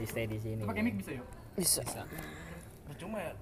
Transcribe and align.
masih 0.00 0.16
stay 0.16 0.24
di 0.24 0.40
sini. 0.40 0.64
Pakai 0.64 0.80
mic 0.80 0.96
bisa 0.96 1.12
yuk. 1.12 1.28
Bisa. 1.60 1.84
Cuma 2.96 3.20
ya, 3.20 3.36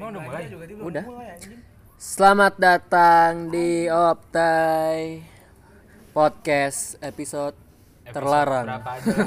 Mau 0.00 0.08
udah 0.08 0.20
mulai? 0.24 0.48
juga 0.48 0.64
dia 0.64 0.76
Udah. 0.80 1.04
belum 1.04 1.16
mulai 1.20 1.28
anjing. 1.36 1.60
Selamat 2.00 2.54
datang 2.56 3.52
di 3.52 3.92
Optai 3.92 5.20
Podcast 6.16 6.96
episode, 7.04 7.52
terlarang. 8.08 8.64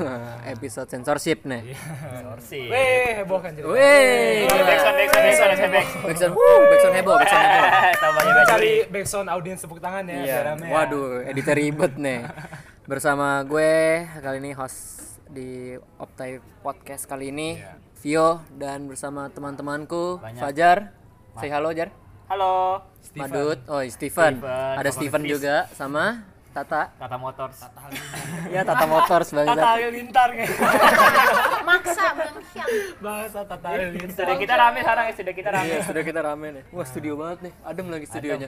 episode 0.58 0.90
censorship 0.90 1.46
nih. 1.46 1.70
Sorsi. 2.18 2.66
Weh, 2.66 3.14
heboh 3.22 3.38
kan 3.46 3.54
cerita. 3.54 3.70
Wih. 3.70 4.50
Backsound, 4.50 4.98
backsound, 4.98 5.26
backsound, 5.30 5.52
backsound. 5.54 6.06
Backsound, 6.10 6.34
wuh, 6.34 6.62
backsound 6.66 6.96
heboh, 6.98 7.16
backsound 7.22 7.46
heboh. 7.46 7.70
Tambahnya 8.02 8.44
cari 8.50 8.72
backsound 8.90 9.28
audiens 9.30 9.62
tepuk 9.62 9.78
tangan 9.78 10.10
ya. 10.10 10.18
Iya. 10.18 10.26
biar 10.26 10.46
rame 10.50 10.66
ya. 10.66 10.74
Waduh, 10.74 11.30
editor 11.30 11.56
ribet 11.62 11.94
nih. 11.94 12.26
Bersama 12.90 13.46
gue 13.46 14.02
kali 14.18 14.42
ini 14.42 14.58
host 14.58 15.11
di 15.32 15.74
Optai 15.98 16.38
Podcast 16.60 17.08
kali 17.08 17.32
ini 17.32 17.56
Iya. 17.56 17.80
Vio 18.02 18.30
dan 18.52 18.90
bersama 18.90 19.30
teman-temanku 19.30 20.20
Banyak. 20.20 20.42
Fajar. 20.42 20.78
Say 21.38 21.48
halo 21.48 21.72
Jar. 21.72 21.90
Halo. 22.28 22.82
Steven. 23.00 23.28
Madut. 23.28 23.60
Oh, 23.68 23.80
Steven. 23.84 24.40
Steven, 24.40 24.78
Ada 24.80 24.90
Steven 24.92 25.24
juga 25.24 25.56
sama 25.72 26.24
Tata. 26.52 26.92
Tata 27.00 27.16
Motors. 27.16 27.58
Ya 28.52 28.62
Tata 28.68 28.84
Motors 28.84 29.28
Tata 29.32 29.48
bangsat. 29.48 29.68
Halilintar 29.72 30.30
kayak. 30.36 30.52
maksa 31.64 32.06
bangsat 32.12 32.70
Bahasa 33.00 33.40
Tata 33.48 33.68
Halilintar. 33.72 34.12
Studio 34.12 34.36
kita 34.36 34.56
rame 34.56 34.80
sekarang, 34.84 35.06
studio 35.16 35.34
kita 35.34 35.50
rame. 35.50 35.68
Iya, 35.68 35.80
sudah 35.88 36.04
kita 36.04 36.20
rame 36.22 36.48
nih. 36.52 36.64
Wah, 36.70 36.84
studio 36.84 37.14
banget 37.16 37.38
nih. 37.48 37.54
Adem 37.64 37.88
lagi 37.88 38.06
studionya. 38.06 38.48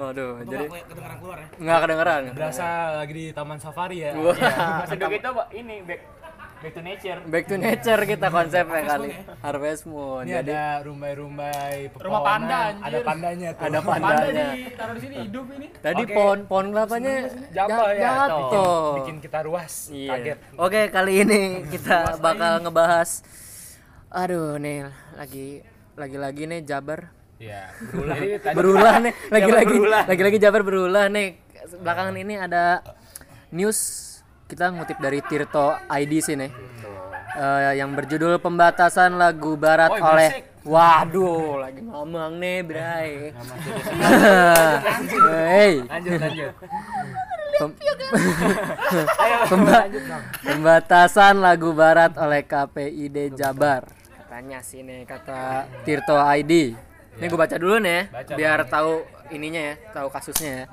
Waduh, 0.00 0.40
jadi 0.42 0.64
Nggak 0.64 0.88
kedengeran 0.88 1.16
keluar 1.20 1.36
ya. 1.36 1.46
nggak 1.60 1.78
kedengeran. 1.84 2.22
berasa 2.32 2.66
lagi 2.96 3.12
di 3.12 3.24
Taman 3.30 3.58
Safari 3.60 3.96
ya. 4.00 4.10
Studio 4.88 5.08
kita 5.12 5.28
Pak, 5.30 5.46
ini 5.52 5.76
back 5.84 6.00
back 6.64 6.72
to 6.72 6.82
nature. 6.82 7.18
Back 7.28 7.44
to 7.52 7.56
nature 7.60 8.00
kita 8.08 8.26
konsepnya 8.32 8.82
kali. 8.88 9.08
Harvest 9.44 9.84
Moon. 9.84 10.24
Ini 10.24 10.40
Jadi 10.40 10.52
ada 10.56 10.64
rumbai-rumbai 10.80 11.92
Rumah 11.92 12.22
panda, 12.24 12.58
anjir. 12.72 12.84
Ada 12.88 12.98
pandanya 13.04 13.48
tuh. 13.52 13.64
ada 13.68 13.78
Panda 13.84 14.08
pandanya. 14.08 14.46
ditaruh 14.56 14.94
di 14.96 15.00
sini 15.04 15.16
hidup 15.28 15.46
ini. 15.52 15.66
Tadi 15.76 16.02
Oke. 16.08 16.14
pohon 16.16 16.38
pohon 16.48 16.66
kelapanya 16.72 17.14
Jatuh 17.52 17.88
ya. 17.92 18.00
Jatuh. 18.24 18.84
Bikin 19.04 19.16
kita 19.20 19.38
ruas. 19.44 19.74
Iya. 19.92 20.10
Kaget. 20.16 20.38
Oke, 20.56 20.80
kali 20.88 21.12
ini 21.20 21.42
kita 21.68 22.16
bakal 22.16 22.64
ngebahas 22.64 23.20
Aduh, 24.14 24.56
nih 24.62 24.88
lagi 25.18 25.60
lagi-lagi 25.98 26.42
nih 26.46 26.60
Jabar 26.62 27.10
Iya, 27.34 27.66
berulah. 27.90 28.16
Berulah 28.54 28.94
nih 29.02 29.12
lagi-lagi 29.28 29.76
lagi-lagi 30.06 30.38
Jabar 30.38 30.62
berulah 30.62 31.10
nih 31.10 31.34
belakangan 31.82 32.14
ini 32.14 32.34
ada 32.38 32.80
news 33.50 33.78
kita 34.46 34.70
ngutip 34.70 34.98
dari 34.98 35.20
Tirto 35.20 35.72
ID 35.86 36.12
sih 36.20 36.36
nih 36.36 36.52
Eh, 37.34 37.72
yang 37.74 37.90
berjudul 37.90 38.38
pembatasan 38.38 39.18
lagu 39.18 39.58
barat 39.58 39.90
Woi, 39.90 39.98
oleh 39.98 40.30
berisik. 40.30 40.62
waduh 40.62 41.58
lagi 41.58 41.82
ngomong 41.82 42.38
nih 42.38 42.58
bray. 42.62 43.34
Hey. 45.44 45.82
Lanjut 45.82 46.14
lanjut. 46.14 46.52
Pem- 47.54 47.74
Pemba- 49.50 49.90
pembatasan 50.40 51.34
lagu 51.38 51.74
barat 51.74 52.14
oleh 52.14 52.42
KPID 52.42 53.34
Jabar. 53.34 53.82
Katanya 54.14 54.62
sih 54.62 54.80
nih 54.80 55.02
kata 55.02 55.66
Tirto 55.82 56.14
ID 56.14 56.78
ini 57.14 57.24
gue 57.24 57.38
baca 57.38 57.54
dulu 57.54 57.78
nih 57.78 58.10
Baca, 58.10 58.32
biar 58.34 58.58
tahu 58.66 59.02
ininya 59.30 59.62
ya 59.64 59.74
tahu 59.90 60.06
kasusnya 60.08 60.50
ya. 60.54 60.64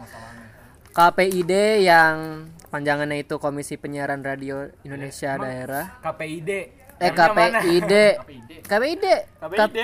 KPID 0.92 1.52
yang 1.82 2.46
panjangannya 2.72 3.20
itu 3.20 3.36
Komisi 3.36 3.76
Penyiaran 3.76 4.24
Radio 4.24 4.72
Indonesia 4.82 5.36
Daerah 5.36 6.00
KPID. 6.00 6.50
eh 6.98 7.12
mana? 7.12 7.60
KPID 7.60 7.94
KPID 8.72 9.06
KPID. 9.38 9.78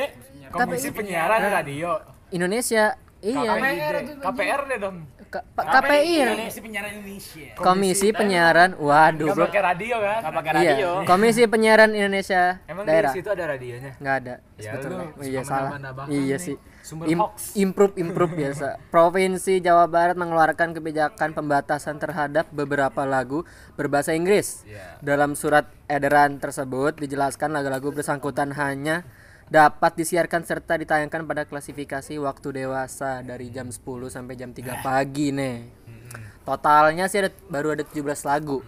Komisi 0.47 0.89
Penyiaran 0.89 1.41
Radio. 1.43 1.99
Indonesia 2.29 2.95
iya 3.19 3.51
KPID. 3.51 4.23
KPR 4.23 4.61
deh 4.65 4.79
dong. 4.79 4.97
K- 5.27 5.43
KPI 5.51 6.15
Komisi 6.23 6.59
Penyiaran 6.61 6.91
Indonesia. 6.93 7.47
Komisi 7.57 8.07
Penyiaran 8.09 8.69
waduh 8.79 9.27
belum 9.27 9.43
pakai 9.45 9.61
radio 9.61 9.95
kan? 9.99 10.17
Enggak 10.17 10.33
pakai 10.33 10.51
Iya, 10.53 10.71
radio. 10.71 10.89
Komisi 11.03 11.41
Penyiaran 11.45 11.91
Indonesia 11.91 12.43
Emang 12.63 12.85
Daerah. 12.87 13.11
di 13.11 13.19
situ 13.19 13.27
ada 13.27 13.43
radionya? 13.45 13.91
nggak 13.99 14.15
ada 14.17 14.35
Ya, 14.55 14.71
sebetulnya. 14.71 15.05
iya 15.19 15.41
salah. 15.43 15.71
Iya 16.07 16.35
nih. 16.35 16.39
sih. 16.39 16.55
Sumber 16.87 17.11
Im- 17.11 17.19
hoax. 17.19 17.51
improve 17.59 17.99
improve 17.99 18.31
biasa. 18.39 18.79
Provinsi 18.87 19.59
Jawa 19.59 19.91
Barat 19.91 20.15
mengeluarkan 20.15 20.71
kebijakan 20.71 21.35
pembatasan 21.35 21.99
terhadap 21.99 22.47
beberapa 22.55 23.03
lagu 23.03 23.43
berbahasa 23.75 24.15
Inggris. 24.15 24.63
Iya. 24.63 25.03
Dalam 25.03 25.35
surat 25.35 25.67
edaran 25.91 26.39
tersebut 26.39 26.95
dijelaskan 26.95 27.51
lagu-lagu 27.51 27.91
bersangkutan 27.91 28.55
hanya 28.55 29.03
dapat 29.47 29.99
disiarkan 29.99 30.43
serta 30.43 30.79
ditayangkan 30.79 31.27
pada 31.27 31.43
klasifikasi 31.43 32.15
waktu 32.19 32.63
dewasa 32.63 33.19
dari 33.19 33.51
jam 33.51 33.67
10 33.67 33.83
sampai 34.07 34.39
jam 34.39 34.55
3 34.55 34.79
pagi 34.79 35.35
nih. 35.35 35.57
Totalnya 36.43 37.11
sih 37.11 37.19
ada, 37.19 37.31
baru 37.51 37.75
ada 37.75 37.83
17 37.83 38.23
lagu. 38.23 38.63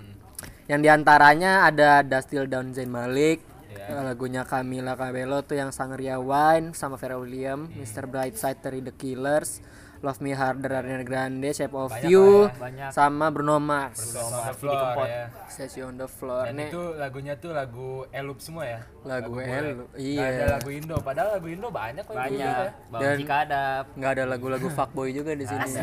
Yang 0.67 0.79
di 0.83 0.89
antaranya 0.91 1.65
ada 1.65 2.03
Dastil 2.03 2.45
Down 2.45 2.75
Zain 2.75 2.91
Malik, 2.91 3.39
Iya. 3.69 4.01
lagunya 4.03 4.41
Camila 4.43 4.93
Cabello 4.93 5.41
tuh 5.41 5.55
yang 5.55 5.69
Sangria 5.69 6.17
Wine 6.17 6.73
sama 6.73 6.95
Vera 6.95 7.15
William, 7.15 7.69
Mr. 7.69 8.03
Brightside 8.03 8.59
dari 8.59 8.79
The 8.79 8.91
Killers, 8.91 9.61
Love 9.99 10.19
Me 10.19 10.31
Harder 10.31 10.73
Ariana 10.73 11.03
Grande, 11.03 11.51
Shape 11.51 11.75
of 11.75 11.91
Banyak 11.91 12.07
You, 12.07 12.23
lah 12.41 12.47
ya, 12.47 12.55
banyak. 12.57 12.89
sama 12.89 13.25
Bruno 13.27 13.59
Mars. 13.59 13.99
Belum 14.09 14.25
on 14.25 14.41
the 14.41 14.55
floor 14.55 14.79
ya. 15.05 15.25
Sesi 15.45 15.79
on 15.81 15.95
the 15.95 16.07
floor 16.07 16.43
Dan 16.45 16.55
nih 16.55 16.67
itu 16.67 16.83
lagunya 16.95 17.33
tuh 17.35 17.51
lagu 17.51 17.89
elup 18.09 18.39
semua 18.39 18.63
ya. 18.65 18.79
lagu 19.03 19.33
gue. 19.33 19.43
Elu. 19.43 19.85
Nggak 19.85 19.99
Iya. 19.99 20.23
ada 20.25 20.45
lagu 20.55 20.69
Indo, 20.71 20.95
padahal 20.97 21.29
lagu 21.35 21.47
Indo 21.47 21.67
banyak 21.69 22.01
kok. 22.01 22.15
Banyak. 22.15 22.31
gitu 22.31 22.63
ya. 22.63 22.71
Bang 22.87 23.01
Dan- 23.03 23.19
Cikadap. 23.19 23.83
nggak 23.93 24.11
ada 24.11 24.23
lagu-lagu 24.25 24.67
fuckboy 24.77 25.09
juga 25.11 25.31
di 25.31 25.43
sini. 25.43 25.67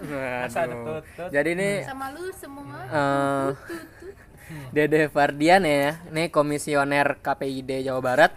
Ada 0.00 0.64
tut-tut. 0.66 1.28
Jadi 1.28 1.50
nih 1.52 1.74
sama 1.84 2.08
lu 2.10 2.24
semua 2.32 2.80
eh 2.82 3.48
Dede 4.70 5.10
Fardian 5.10 5.66
ya, 5.66 5.98
nih 6.14 6.30
komisioner 6.30 7.18
KPID 7.18 7.86
Jawa 7.86 8.00
Barat. 8.00 8.32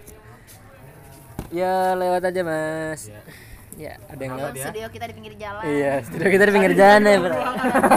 Ya 1.54 1.94
lewat 1.94 2.34
aja 2.34 2.42
mas. 2.42 3.10
Ya 3.74 3.98
ada 4.06 4.22
yang 4.22 4.38
lewat. 4.38 4.54
studio 4.54 4.86
kita 4.94 5.06
di 5.10 5.14
pinggir 5.18 5.34
jalan 5.34 5.62
Iya, 5.66 5.94
studio 6.06 6.30
kita 6.30 6.44
di 6.46 6.54
pinggir 6.54 6.74
jalan 6.78 7.02
ya. 7.10 7.18
Bro. 7.18 7.38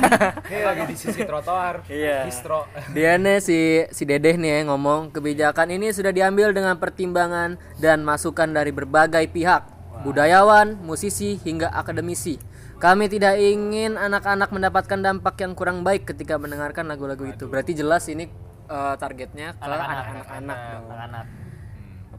Ini 0.53 0.61
lagi 0.65 0.83
di 0.89 0.97
sisi 0.97 1.21
trotoar. 1.25 1.75
Iya. 1.89 2.25
Distro. 2.25 2.65
Dia 2.97 3.21
nih 3.21 3.39
si 3.45 3.85
si 3.93 4.03
Dedeh 4.09 4.41
nih 4.41 4.61
ya, 4.61 4.73
ngomong 4.73 5.13
kebijakan 5.13 5.69
ini 5.73 5.93
sudah 5.93 6.13
diambil 6.17 6.57
dengan 6.57 6.81
pertimbangan 6.81 7.61
dan 7.77 8.05
masukan 8.05 8.49
dari 8.57 8.73
berbagai 8.73 9.29
pihak, 9.29 9.69
budayawan, 10.01 10.81
musisi 10.81 11.37
hingga 11.45 11.69
akademisi. 11.69 12.41
Kami 12.77 13.09
tidak 13.09 13.41
ingin 13.41 13.97
anak-anak 13.97 14.53
mendapatkan 14.53 15.01
dampak 15.01 15.41
yang 15.41 15.57
kurang 15.57 15.81
baik 15.81 16.13
ketika 16.13 16.37
mendengarkan 16.37 16.85
lagu-lagu 16.85 17.25
itu. 17.25 17.49
Berarti 17.49 17.73
jelas 17.73 18.05
ini 18.13 18.29
eh, 18.69 18.95
targetnya 19.01 19.57
ke 19.57 19.65
anak-anak. 19.65 20.29
Anak-anak. 20.29 21.27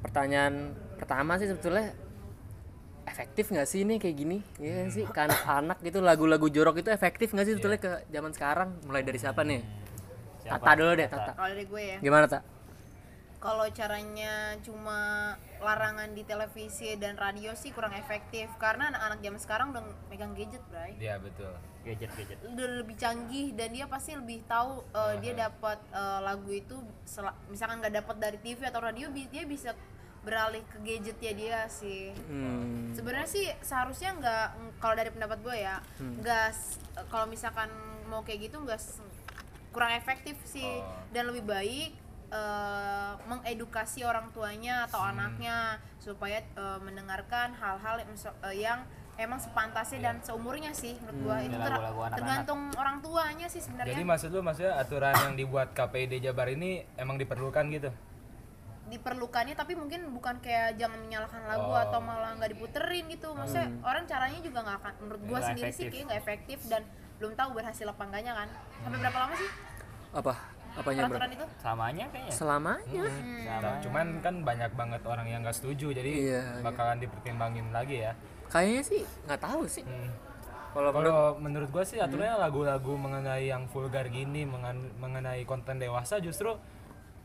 Pertanyaan 0.01 0.73
pertama 0.97 1.37
sih 1.37 1.45
sebetulnya 1.45 1.93
efektif 3.05 3.53
nggak 3.53 3.67
sih 3.69 3.85
ini 3.85 4.01
kayak 4.01 4.15
gini? 4.17 4.37
Iya 4.57 4.89
sih, 4.89 5.05
ke 5.05 5.19
anak-anak 5.19 5.77
gitu 5.85 6.01
lagu-lagu 6.01 6.49
jorok 6.49 6.81
itu 6.81 6.89
efektif 6.89 7.37
nggak 7.37 7.45
sih 7.45 7.53
sebetulnya 7.53 7.79
ke 7.79 7.91
zaman 8.09 8.31
sekarang? 8.33 8.69
Mulai 8.89 9.05
dari 9.05 9.21
siapa 9.21 9.45
nih? 9.45 9.61
Tata 10.47 10.71
dulu 10.79 10.91
deh, 10.95 11.07
Tata. 11.11 11.31
kalau 11.35 11.49
dari 11.51 11.65
gue 11.67 11.81
ya 11.83 11.97
Gimana 11.99 12.25
tak? 12.25 12.41
Kalau 13.37 13.69
caranya 13.69 14.33
cuma 14.59 15.33
larangan 15.59 16.09
di 16.09 16.23
televisi 16.23 16.93
dan 16.95 17.13
radio 17.15 17.53
sih 17.53 17.69
kurang 17.69 17.93
efektif 17.93 18.49
karena 18.57 18.89
anak-anak 18.89 19.19
zaman 19.19 19.39
sekarang 19.39 19.67
udah 19.69 19.81
megang 20.07 20.33
gadget 20.33 20.61
bray 20.67 20.93
Iya 20.95 21.17
betul. 21.17 21.53
Gadget 21.83 22.09
gadget. 22.11 22.37
udah 22.43 22.67
lebih 22.77 22.95
canggih 22.95 23.53
dan 23.53 23.69
dia 23.69 23.85
pasti 23.85 24.11
lebih 24.11 24.41
tahu 24.43 24.81
uh, 24.91 25.15
dia 25.17 25.33
dapat 25.33 25.77
uh, 25.91 26.19
lagu 26.19 26.49
itu 26.49 26.75
sel- 27.03 27.31
misalkan 27.47 27.77
nggak 27.77 27.95
dapat 27.95 28.15
dari 28.17 28.37
TV 28.37 28.59
atau 28.63 28.81
radio 28.81 29.07
dia 29.09 29.43
bisa 29.43 29.71
beralih 30.19 30.59
ke 30.65 30.77
gadget 30.81 31.17
ya 31.17 31.31
dia 31.33 31.59
sih 31.67 32.11
Hmm. 32.27 32.91
sebenarnya 32.91 33.29
sih 33.29 33.45
seharusnya 33.61 34.11
nggak 34.13 34.45
kalau 34.77 34.93
dari 34.93 35.07
pendapat 35.07 35.39
gue 35.39 35.55
ya 35.57 35.77
nggak 35.97 36.47
s- 36.49 36.81
kalau 37.07 37.23
misalkan 37.25 37.69
mau 38.05 38.19
kayak 38.21 38.49
gitu 38.49 38.59
nggak 38.59 38.81
kurang 39.69 39.93
efektif 39.93 40.35
sih 40.43 40.67
dan 41.09 41.27
lebih 41.27 41.45
baik 41.45 41.93
eh, 42.29 43.11
mengedukasi 43.23 44.03
orang 44.03 44.27
tuanya 44.29 44.83
atau 44.83 44.99
anaknya 45.01 45.57
supaya 45.97 46.39
eh, 46.39 46.79
mendengarkan 46.79 47.53
hal-hal 47.53 47.95
yang, 47.97 48.11
eh, 48.43 48.55
yang 48.57 48.79
emang 49.15 49.37
sepantasnya 49.37 49.99
dan 50.03 50.15
seumurnya 50.19 50.69
sih 50.71 50.93
menurut 50.99 51.19
gua 51.23 51.35
itu 51.39 51.49
ter- 51.49 51.57
lagu-lagu 51.63 51.81
anak-anak. 52.03 52.17
tergantung 52.17 52.61
orang 52.75 52.97
tuanya 52.99 53.47
sih 53.47 53.59
sebenarnya 53.59 53.91
Jadi 53.91 54.03
maksud 54.05 54.29
lu 54.29 54.41
maksudnya 54.41 54.73
aturan 54.75 55.15
yang 55.17 55.35
dibuat 55.35 55.67
KPID 55.71 56.21
Jabar 56.21 56.47
ini 56.47 56.69
emang 56.95 57.17
diperlukan 57.17 57.65
gitu? 57.71 57.89
diperlukannya 58.87 59.51
tapi 59.51 59.75
mungkin 59.75 60.07
bukan 60.09 60.39
kayak 60.39 60.79
jangan 60.79 60.95
menyalahkan 60.97 61.43
lagu 61.43 61.67
Oh. 61.67 61.75
atau 61.77 61.99
malah 61.99 62.31
nggak 62.35 62.55
diputerin 62.55 63.03
gitu 63.09 63.35
maksudnya 63.35 63.67
orang 63.83 64.07
caranya 64.07 64.39
juga 64.39 64.63
nggak 64.63 64.77
akan 64.79 64.93
menurut 65.01 65.21
gua 65.25 65.39
sendiri 65.43 65.59
sih 65.67 65.71
efektif. 65.75 65.91
kayak 65.91 66.05
nggak 66.07 66.19
efektif 66.21 66.59
dan 66.67 66.81
belum 67.17 67.33
tahu 67.33 67.49
berhasil 67.51 67.83
apa 67.83 67.99
enggaknya 68.01 68.31
kan 68.33 68.47
sampai 68.79 68.97
berapa 68.97 69.17
lama 69.17 69.35
sih 69.35 69.49
Apa? 70.09 70.33
Apanya, 70.77 71.01
Bro? 71.03 71.09
peraturan 71.11 71.31
itu 71.33 71.45
Samanya 71.57 72.05
kayaknya. 72.07 72.31
Selamanya. 72.31 73.03
Sama. 73.43 73.71
Cuman 73.81 74.05
kan 74.19 74.35
banyak 74.41 74.71
banget 74.71 75.01
orang 75.03 75.25
yang 75.25 75.41
nggak 75.41 75.57
setuju, 75.57 75.87
jadi 75.91 76.11
Iya, 76.11 76.41
bakalan 76.61 76.97
dipertimbangin 76.97 77.67
lagi 77.71 77.97
ya. 77.99 78.13
Kayaknya 78.47 78.83
sih 78.83 79.01
nggak 79.25 79.41
tahu 79.41 79.65
sih. 79.65 79.83
Hmm. 79.83 80.09
Kalau 80.69 80.93
menurut 80.93 81.35
menurut 81.39 81.69
gua 81.69 81.81
sih 81.81 81.97
aturannya 81.97 82.37
lagu-lagu 82.37 82.93
mengenai 82.93 83.49
yang 83.49 83.65
vulgar 83.65 84.05
gini, 84.07 84.45
mengen- 84.45 84.93
mengenai 84.95 85.41
konten 85.43 85.75
dewasa 85.75 86.21
justru 86.21 86.53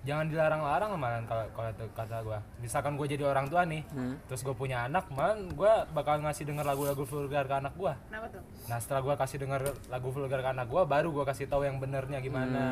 jangan 0.03 0.27
dilarang-larang 0.27 0.91
malah 0.95 1.23
kalau 1.25 1.47
kalau 1.53 1.69
itu 1.71 1.85
kata 1.95 2.17
gua. 2.21 2.39
Misalkan 2.59 2.95
gua 2.95 3.07
jadi 3.07 3.23
orang 3.23 3.47
tua 3.47 3.63
nih, 3.63 3.83
terus 4.27 4.43
gue 4.43 4.51
punya 4.53 4.85
anak, 4.85 5.07
malah 5.11 5.39
gua 5.55 5.87
bakal 5.89 6.19
ngasih 6.19 6.43
denger 6.43 6.65
lagu-lagu 6.65 7.03
vulgar 7.03 7.47
ke 7.47 7.55
anak 7.55 7.75
gua. 7.75 7.95
kenapa 8.07 8.27
tuh 8.29 8.43
Nah 8.67 8.79
setelah 8.79 9.01
gua 9.01 9.15
kasih 9.15 9.39
denger 9.39 9.63
lagu 9.87 10.09
vulgar 10.11 10.39
ke 10.39 10.49
anak 10.51 10.67
gua, 10.67 10.83
baru 10.85 11.09
gua 11.11 11.25
kasih 11.25 11.47
tahu 11.47 11.63
yang 11.63 11.79
benernya 11.79 12.19
gimana. 12.19 12.63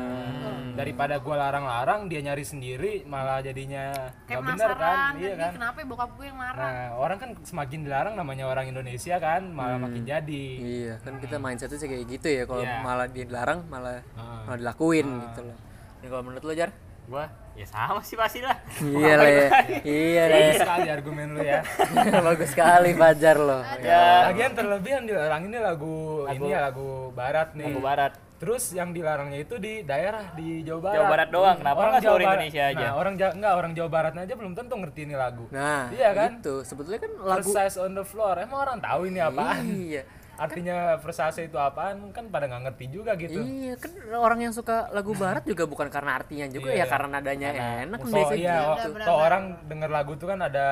Daripada 0.75 1.19
gua 1.19 1.35
larang-larang, 1.39 2.07
dia 2.07 2.19
nyari 2.19 2.43
sendiri, 2.43 3.03
malah 3.05 3.39
jadinya 3.39 4.11
kayak 4.27 4.39
nggak 4.39 4.49
bener 4.51 4.71
kan, 4.73 5.11
iya 5.15 5.31
kan 5.31 5.39
kan. 5.39 5.51
"Ih, 5.51 5.55
kenapa 5.55 5.77
bokap 5.83 6.09
gue 6.15 6.25
yang 6.27 6.37
marah 6.37 6.59
Nah 6.61 6.87
orang 6.95 7.17
kan 7.17 7.29
semakin 7.43 7.79
dilarang 7.83 8.13
namanya 8.15 8.45
orang 8.47 8.65
Indonesia 8.67 9.15
kan, 9.17 9.41
malah 9.51 9.79
makin 9.79 10.03
jadi. 10.03 10.45
Iya, 10.59 10.93
kan 10.99 11.19
kita 11.19 11.35
mindsetnya 11.39 11.79
sih 11.79 11.87
kayak 11.87 12.05
gitu 12.07 12.27
ya. 12.27 12.43
Kalau 12.43 12.63
Iya. 12.63 12.79
malah 12.83 13.07
dilarang 13.07 13.59
malah 13.67 13.99
Ah. 14.15 14.43
malah 14.47 14.59
dilakuin 14.59 15.07
gitu 15.07 15.41
loh. 15.47 15.57
Ini 16.01 16.07
kalau 16.09 16.23
menurut 16.25 16.43
lo 16.43 16.53
Jar? 16.53 16.71
Gua 17.11 17.27
ya 17.51 17.67
sama 17.67 17.99
sih 17.99 18.15
pasti 18.15 18.39
lah. 18.39 18.55
iya 18.79 19.13
lah 19.13 19.27
ya. 19.27 19.47
iya 19.83 20.23
lah 20.23 20.31
ya. 20.31 20.47
Bagus 20.47 20.59
sekali 20.63 20.87
argumen 20.89 21.27
lu 21.35 21.41
ya. 21.43 21.59
Bagus 22.31 22.49
sekali 22.49 22.89
Fajar 22.95 23.35
lo. 23.35 23.59
Ya, 23.77 24.31
Lagian 24.31 24.55
terlebih 24.55 24.91
yang 24.95 25.05
dilarang 25.05 25.43
ini 25.45 25.59
lagu, 25.59 26.23
ini 26.25 26.47
ya 26.47 26.59
lagu 26.63 27.11
barat 27.11 27.51
nih. 27.51 27.67
lagu 27.67 27.81
barat. 27.83 28.13
Terus 28.39 28.73
yang 28.73 28.89
dilarangnya 28.89 29.37
itu 29.37 29.59
di 29.59 29.83
daerah 29.83 30.33
di 30.33 30.65
Jawa 30.65 30.81
Barat. 30.81 30.95
Jawa 30.95 31.05
Barat 31.13 31.29
doang, 31.29 31.57
kenapa 31.61 31.77
nggak 31.77 31.91
Jawa 31.93 32.01
seluruh 32.01 32.25
Barat- 32.25 32.39
Indonesia 32.41 32.63
aja? 32.65 32.81
Nah, 32.81 32.93
orang 32.95 33.13
Jawa 33.13 33.31
enggak 33.35 33.53
orang 33.53 33.71
Jawa 33.75 33.89
Barat 33.91 34.13
aja 34.17 34.33
belum 34.33 34.53
tentu 34.55 34.73
ngerti 34.73 35.01
ini 35.03 35.15
lagu. 35.15 35.45
Nah, 35.51 35.83
Iya 35.91 36.09
kan? 36.09 36.31
Itu 36.39 36.55
sebetulnya 36.65 36.99
kan 37.03 37.11
lagu 37.21 37.45
Precise 37.45 37.77
on 37.77 37.91
the 37.93 38.01
floor. 38.01 38.35
Emang 38.39 38.59
orang 38.63 38.77
tahu 38.79 39.01
ini 39.05 39.19
apaan? 39.21 39.61
Iya. 39.61 40.03
Artinya 40.35 40.95
versase 40.97 41.43
itu 41.43 41.55
apaan? 41.55 42.11
Kan 42.11 42.27
pada 42.27 42.45
nggak 42.45 42.63
ngerti 42.67 42.85
juga 42.87 43.13
gitu. 43.15 43.39
Iya, 43.39 43.75
kan 43.75 43.91
orang 44.13 44.39
yang 44.41 44.53
suka 44.53 44.89
lagu 44.89 45.11
barat 45.13 45.43
juga 45.43 45.63
bukan 45.63 45.87
karena 45.87 46.15
artinya 46.15 46.47
juga 46.47 46.69
Iya, 46.69 46.75
ya 46.75 46.79
iya. 46.79 46.85
karena 46.87 47.07
nadanya 47.11 47.49
enak 47.83 47.99
So, 48.01 48.11
biasanya 48.11 48.37
iya, 48.37 48.55
gitu. 48.55 48.69
waktu 48.69 48.89
Benar, 48.89 49.05
kalau 49.05 49.17
benar. 49.17 49.27
orang 49.27 49.43
denger 49.65 49.89
lagu 49.89 50.11
tuh 50.15 50.27
kan 50.27 50.39
ada 50.39 50.67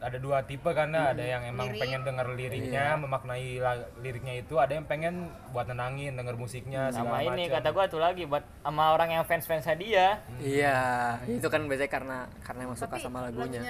ada 0.00 0.16
dua 0.16 0.40
tipe 0.40 0.64
karena 0.66 1.12
ada 1.12 1.20
yang 1.20 1.44
emang 1.44 1.68
Lirik. 1.68 1.76
pengen 1.78 2.00
denger 2.00 2.32
liriknya, 2.32 2.96
memaknai 2.96 3.60
la- 3.60 3.84
liriknya 4.00 4.40
itu, 4.40 4.56
ada 4.56 4.72
yang 4.72 4.88
pengen 4.88 5.28
buat 5.52 5.68
nenangin 5.68 6.16
denger 6.16 6.40
musiknya 6.40 6.88
Sama 6.88 7.20
segala 7.20 7.28
ini 7.28 7.44
macam. 7.44 7.56
kata 7.60 7.68
gua 7.68 7.84
tuh 7.84 8.00
lagi 8.00 8.24
buat 8.24 8.40
sama 8.64 8.96
orang 8.96 9.12
yang 9.12 9.24
fans-fans 9.28 9.68
dia. 9.76 10.24
Iya, 10.40 10.80
itu 11.28 11.44
kan 11.44 11.68
biasanya 11.68 11.92
karena 11.92 12.18
karena 12.40 12.60
emang 12.64 12.80
suka 12.80 12.96
sama 12.96 13.28
lagunya. 13.28 13.60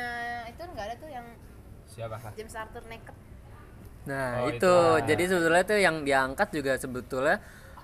itu 0.46 0.62
nggak 0.62 0.84
ada 0.86 0.94
tuh 0.96 1.10
yang 1.10 1.26
Siapa? 1.90 2.16
James 2.38 2.54
Arthur 2.54 2.86
naked 2.86 3.16
Nah, 4.10 4.42
Oh, 4.42 4.50
itu. 4.50 4.58
itu. 4.58 4.74
Ah. 4.74 4.98
Jadi 5.06 5.22
sebetulnya 5.24 5.62
tuh 5.62 5.78
yang 5.78 5.96
diangkat 6.02 6.48
juga 6.50 6.72
sebetulnya 6.74 7.36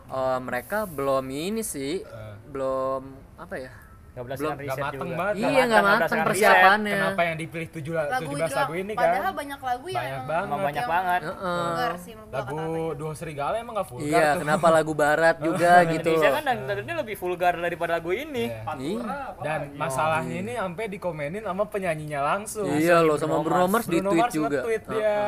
eh, 0.07 0.39
mereka 0.39 0.87
belum 0.87 1.27
ini 1.27 1.63
sih, 1.63 2.03
Eh. 2.03 2.35
belum 2.51 3.03
apa 3.39 3.55
ya? 3.57 3.71
Enggak 4.17 4.33
berdasarkan 4.33 4.49
Nggak 4.49 4.65
riset 4.65 4.81
mateng 4.81 4.97
juga. 5.05 5.17
banget. 5.21 5.35
Iya, 5.37 5.63
nggak 5.63 5.83
berdasarkan 5.85 6.25
persiapannya. 6.25 6.95
Kenapa 6.97 7.21
yang 7.23 7.37
dipilih 7.37 7.69
7 7.69 7.93
la- 7.93 8.09
lagu 8.09 8.23
17 8.25 8.33
itu 8.41 8.57
lagu 8.57 8.75
ini 8.75 8.93
kan? 8.93 9.03
padahal 9.05 9.33
banyak 9.37 9.61
lagu 9.61 9.87
ya 9.87 9.93
Banyak 9.93 10.09
yang 10.09 10.25
banget. 10.27 10.47
Emang 10.49 10.61
banyak 10.63 10.81
yang 10.81 10.89
banget. 10.89 11.21
Heeh. 11.21 11.61
vulgar 11.61 11.93
sih 12.01 12.13
Lagu. 12.27 12.57
Dua 12.97 13.13
Serigala 13.13 13.55
emang 13.59 13.75
gak 13.77 13.89
vulgar 13.89 14.09
Iya, 14.09 14.25
tuh. 14.27 14.41
kenapa 14.41 14.67
lagu 14.73 14.93
barat 14.97 15.37
juga 15.47 15.71
gitu 15.87 16.09
Indonesia 16.11 16.31
kan 16.33 16.43
dan 16.43 16.59
dan 16.65 16.77
ini 16.81 16.93
lebih 16.97 17.17
vulgar 17.17 17.55
daripada 17.55 17.93
lagu 17.95 18.11
ini. 18.11 18.45
Iya. 18.49 18.73
Iya. 18.75 19.17
Dan 19.39 19.61
masalahnya 19.77 20.37
ini 20.39 20.53
sampai 20.57 20.85
dikomenin 20.89 21.45
sama 21.45 21.65
penyanyinya 21.67 22.21
langsung. 22.25 22.73
Iya 22.73 22.97
loh 22.99 23.15
sama 23.15 23.37
Bruno 23.39 23.69
Mars 23.69 23.85
di 23.85 24.01
tweet 24.01 24.33
juga. 24.33 24.65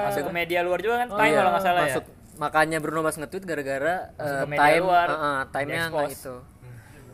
Masuk 0.06 0.22
ke 0.22 0.32
media 0.32 0.64
luar 0.64 0.80
juga 0.80 0.96
kan, 0.98 1.08
Oh, 1.08 1.18
Time 1.18 1.28
iya. 1.28 1.38
kalau 1.38 1.50
nggak 1.52 1.60
salah 1.62 1.84
ya. 1.84 2.00
makanya 2.38 2.78
Bruno 2.78 3.02
Mars 3.02 3.16
nge-tweet 3.16 3.42
gara-gara 3.42 4.14
eh, 4.14 4.46
time 4.46 4.78
luar, 4.80 5.08
heeh, 5.10 5.38
time-nya 5.50 5.82
nggak 5.90 6.08
itu. 6.08 6.34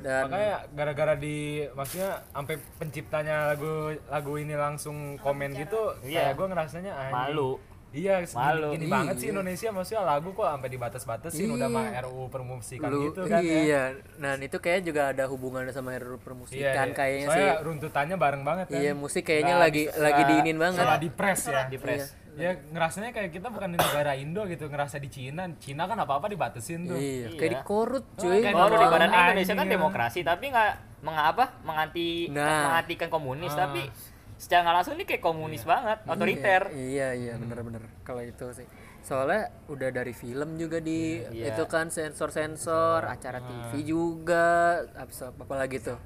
Dan 0.04 0.28
Makanya 0.28 0.54
gara-gara 0.70 1.14
di 1.16 1.36
maksudnya 1.72 2.20
sampai 2.28 2.54
penciptanya 2.76 3.48
lagu 3.48 3.72
lagu 4.04 4.32
ini 4.36 4.52
langsung 4.52 5.16
komen 5.16 5.56
gitu, 5.56 5.96
Iya. 6.04 6.28
kayak 6.28 6.34
gue 6.36 6.46
ngerasanya 6.46 6.92
anjing. 6.92 7.16
Malu. 7.16 7.52
Iya, 7.88 8.26
Malu. 8.28 8.74
gini 8.74 8.84
Iya. 8.84 8.92
banget 8.92 9.14
sih 9.16 9.28
Indonesia 9.30 9.68
maksudnya 9.70 10.02
lagu 10.02 10.28
kok 10.30 10.44
sampai 10.44 10.66
dibatas-batasin 10.68 11.46
udah 11.48 11.68
mah 11.70 11.86
RUU 12.02 12.26
permusikan 12.26 12.90
lu 12.90 13.06
gitu 13.06 13.22
kan 13.24 13.38
ya. 13.38 13.54
iya, 13.56 13.82
nah 14.18 14.34
itu 14.34 14.58
kayak 14.58 14.82
juga 14.82 15.14
ada 15.14 15.24
hubungannya 15.24 15.70
sama 15.70 15.94
RUU 15.94 16.18
permusikan 16.18 16.90
iya. 16.90 16.90
kayaknya 16.90 17.26
Soalnya 17.30 17.54
sih. 17.54 17.62
runtutannya 17.62 18.16
bareng 18.18 18.42
banget 18.42 18.66
kan. 18.68 18.82
Iya, 18.82 18.92
musik 18.92 19.22
kayaknya 19.22 19.54
Nggak 19.54 19.64
lagi 19.64 19.82
bisa- 19.86 20.02
lagi 20.02 20.22
diinin 20.26 20.58
banget. 20.58 20.78
Salah 20.82 20.98
di 20.98 21.08
press 21.08 21.40
ya. 21.46 21.62
Di 21.64 21.78
press. 21.78 22.04
Ya 22.34 22.50
ngerasanya 22.58 23.10
kayak 23.10 23.30
kita 23.30 23.46
bukan 23.46 23.72
di 23.72 23.78
negara 23.78 24.12
Indo 24.14 24.42
gitu, 24.44 24.66
ngerasa 24.66 24.98
di 24.98 25.06
Cina. 25.06 25.46
Cina 25.56 25.86
kan 25.86 25.94
apa-apa 25.96 26.26
dibatasin 26.26 26.82
tuh. 26.84 26.98
Iya, 26.98 27.30
Iya. 27.30 27.38
kayak 27.38 27.52
dikorut 27.58 28.04
cuy. 28.16 28.42
kayak 28.42 28.52
Kalau 28.52 28.68
di 28.68 28.86
badan 28.90 29.10
Indonesia 29.10 29.54
kan 29.54 29.58
anjing. 29.60 29.72
demokrasi, 29.72 30.20
tapi 30.20 30.44
nggak 30.50 30.72
mengapa 31.00 31.44
menganti 31.62 32.26
Nah. 32.28 32.74
mengantikan 32.74 33.08
komunis, 33.08 33.52
tapi 33.52 33.86
secara 34.34 34.66
nggak 34.66 34.74
langsung 34.74 34.94
ini 34.94 35.04
kayak 35.04 35.22
komunis 35.22 35.62
banget, 35.62 35.98
otoriter. 36.04 36.62
Iya, 36.74 37.08
iya, 37.14 37.32
bener-bener 37.36 37.86
kalau 38.02 38.18
itu 38.18 38.50
sih. 38.52 38.66
Soalnya 39.00 39.52
udah 39.68 39.92
dari 39.92 40.10
film 40.10 40.56
juga 40.56 40.80
di 40.80 41.22
Iya. 41.22 41.54
itu 41.54 41.62
kan 41.66 41.86
sensor-sensor, 41.88 43.04
acara 43.04 43.38
TV 43.38 43.84
juga, 43.84 44.80
apa 44.90 45.12
apa 45.30 45.54
lagi 45.54 45.78
tuh. 45.78 46.00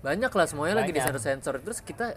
Banyak 0.00 0.30
lah 0.30 0.46
semuanya 0.46 0.80
lagi 0.80 0.90
di 0.90 0.96
Banyak. 0.96 1.12
sensor-sensor. 1.12 1.60
Terus 1.60 1.80
kita 1.80 2.14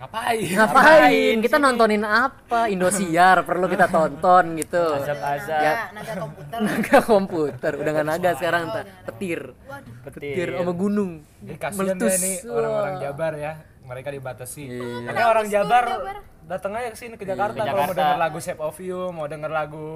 Ngapain? 0.00 0.48
ngapain? 0.56 1.36
Kita 1.38 1.56
nontonin 1.56 2.00
apa? 2.00 2.66
Indosiar 2.66 3.44
perlu 3.44 3.68
kita 3.68 3.84
tonton 3.86 4.56
gitu. 4.56 4.80
Azab-azab. 4.96 5.60
Ya. 5.60 5.74
naga, 5.92 5.92
naga 5.92 6.14
komputer 6.16 6.58
Naga 6.58 6.98
komputer, 7.02 7.72
udah 7.76 7.90
nggak 7.92 8.08
naga 8.08 8.30
sekarang 8.34 8.62
Oh, 8.62 8.68
nggak 8.70 8.86
petir. 9.06 9.40
waduh 9.62 9.94
Petir 10.08 10.48
sama 10.54 10.72
gunung. 10.72 11.10
Kasihan 11.54 11.76
Meletus. 11.92 12.16
nih 12.18 12.34
orang-orang 12.46 12.94
Jabar 12.98 13.32
ya. 13.36 13.52
Mereka 13.82 14.08
dibatasi. 14.10 14.62
Iya. 14.64 14.88
Makanya 15.04 15.28
orang 15.28 15.46
Jabar, 15.46 15.84
Jabar? 15.84 16.16
datang 16.46 16.72
aja 16.74 16.88
ke 16.88 16.96
sini 16.96 17.14
ke 17.14 17.24
Jakarta 17.24 17.54
Ke 17.54 17.66
kalau 17.66 17.76
mau 17.76 17.84
Jakarta. 17.86 18.00
denger 18.00 18.18
lagu 18.18 18.38
Shape 18.38 18.62
of 18.62 18.76
You, 18.78 19.00
mau 19.10 19.26
denger 19.26 19.50
lagu 19.50 19.88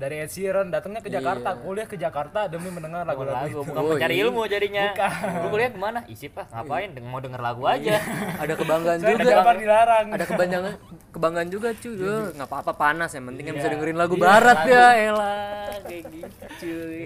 dari 0.00 0.16
Ed 0.18 0.30
Sheeran, 0.30 0.66
datangnya 0.66 0.98
ke 0.98 1.12
Jakarta, 1.12 1.52
kuliah 1.54 1.84
ke 1.84 1.94
Jakarta 1.94 2.48
demi 2.48 2.68
mendengar 2.68 3.04
lagu-lagu 3.04 3.36
lagu 3.36 3.52
itu. 3.52 3.60
bukan 3.62 3.76
Oh, 3.78 3.92
mencari 3.92 4.14
iya. 4.14 4.24
ilmu 4.24 4.40
jadinya. 4.46 4.84
Bukan. 4.90 5.10
Lu 5.36 5.48
kuliah 5.50 5.68
ke 5.68 5.78
mana? 5.78 6.00
Isi 6.06 6.26
pak, 6.26 6.48
ngapain? 6.48 6.88
Deng- 6.90 7.04
Mau 7.06 7.20
denger 7.20 7.36
lagu 7.38 7.62
aja. 7.66 8.00
Ada 8.38 8.54
kebanggaan 8.54 8.98
juga. 8.98 9.28
Jabar 9.30 9.54
dilarang. 9.54 10.06
ada 10.10 10.24
kebanggaan 10.24 10.64
kebanggaan 11.10 11.48
juga 11.48 11.68
cuy 11.74 11.98
nggak 12.32 12.46
apa-apa 12.46 12.72
panas 12.72 13.10
yang 13.10 13.26
penting 13.26 13.44
kan 13.44 13.52
bisa 13.52 13.66
Iya. 13.66 13.74
dengerin 13.74 13.98
lagu 13.98 14.14
Iya, 14.14 14.22
barat 14.22 14.56
lagu. 14.56 14.70
ya 14.70 14.86
elah 14.94 15.66
kayak 15.82 16.02
gitu 16.06 16.44
cuy 16.56 17.02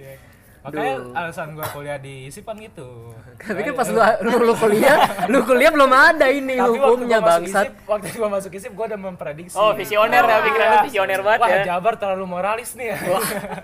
Makanya 0.64 0.96
Duh. 0.96 1.12
alasan 1.12 1.52
gua 1.52 1.68
kuliah 1.68 2.00
di 2.00 2.32
ISIP 2.32 2.48
kan 2.48 2.56
gitu. 2.56 3.12
tapi 3.52 3.60
kan 3.68 3.74
pas 3.76 3.88
lu, 3.92 4.00
lu, 4.00 4.32
lu 4.48 4.54
kuliah 4.56 4.96
lu 5.28 5.38
kuliah 5.44 5.68
belum 5.68 5.92
ada 5.92 6.26
ini 6.32 6.56
Tapi 6.56 6.72
hukumnya 6.72 7.18
bangsat 7.20 7.68
ISIP, 7.68 7.84
waktu 7.84 8.06
gua 8.16 8.28
masuk 8.32 8.50
ISIP 8.56 8.72
gua 8.72 8.86
udah 8.88 9.00
memprediksi. 9.00 9.56
Oh, 9.60 9.76
visioner 9.76 10.24
ya, 10.24 10.40
pikiran 10.40 10.66
lu 10.66 10.78
visioner 10.88 11.20
banget 11.20 11.40
Wah, 11.44 11.48
ya. 11.52 11.64
Jabar 11.68 11.94
terlalu 12.00 12.24
moralis 12.24 12.72
nih 12.80 12.96
ya. 12.96 12.98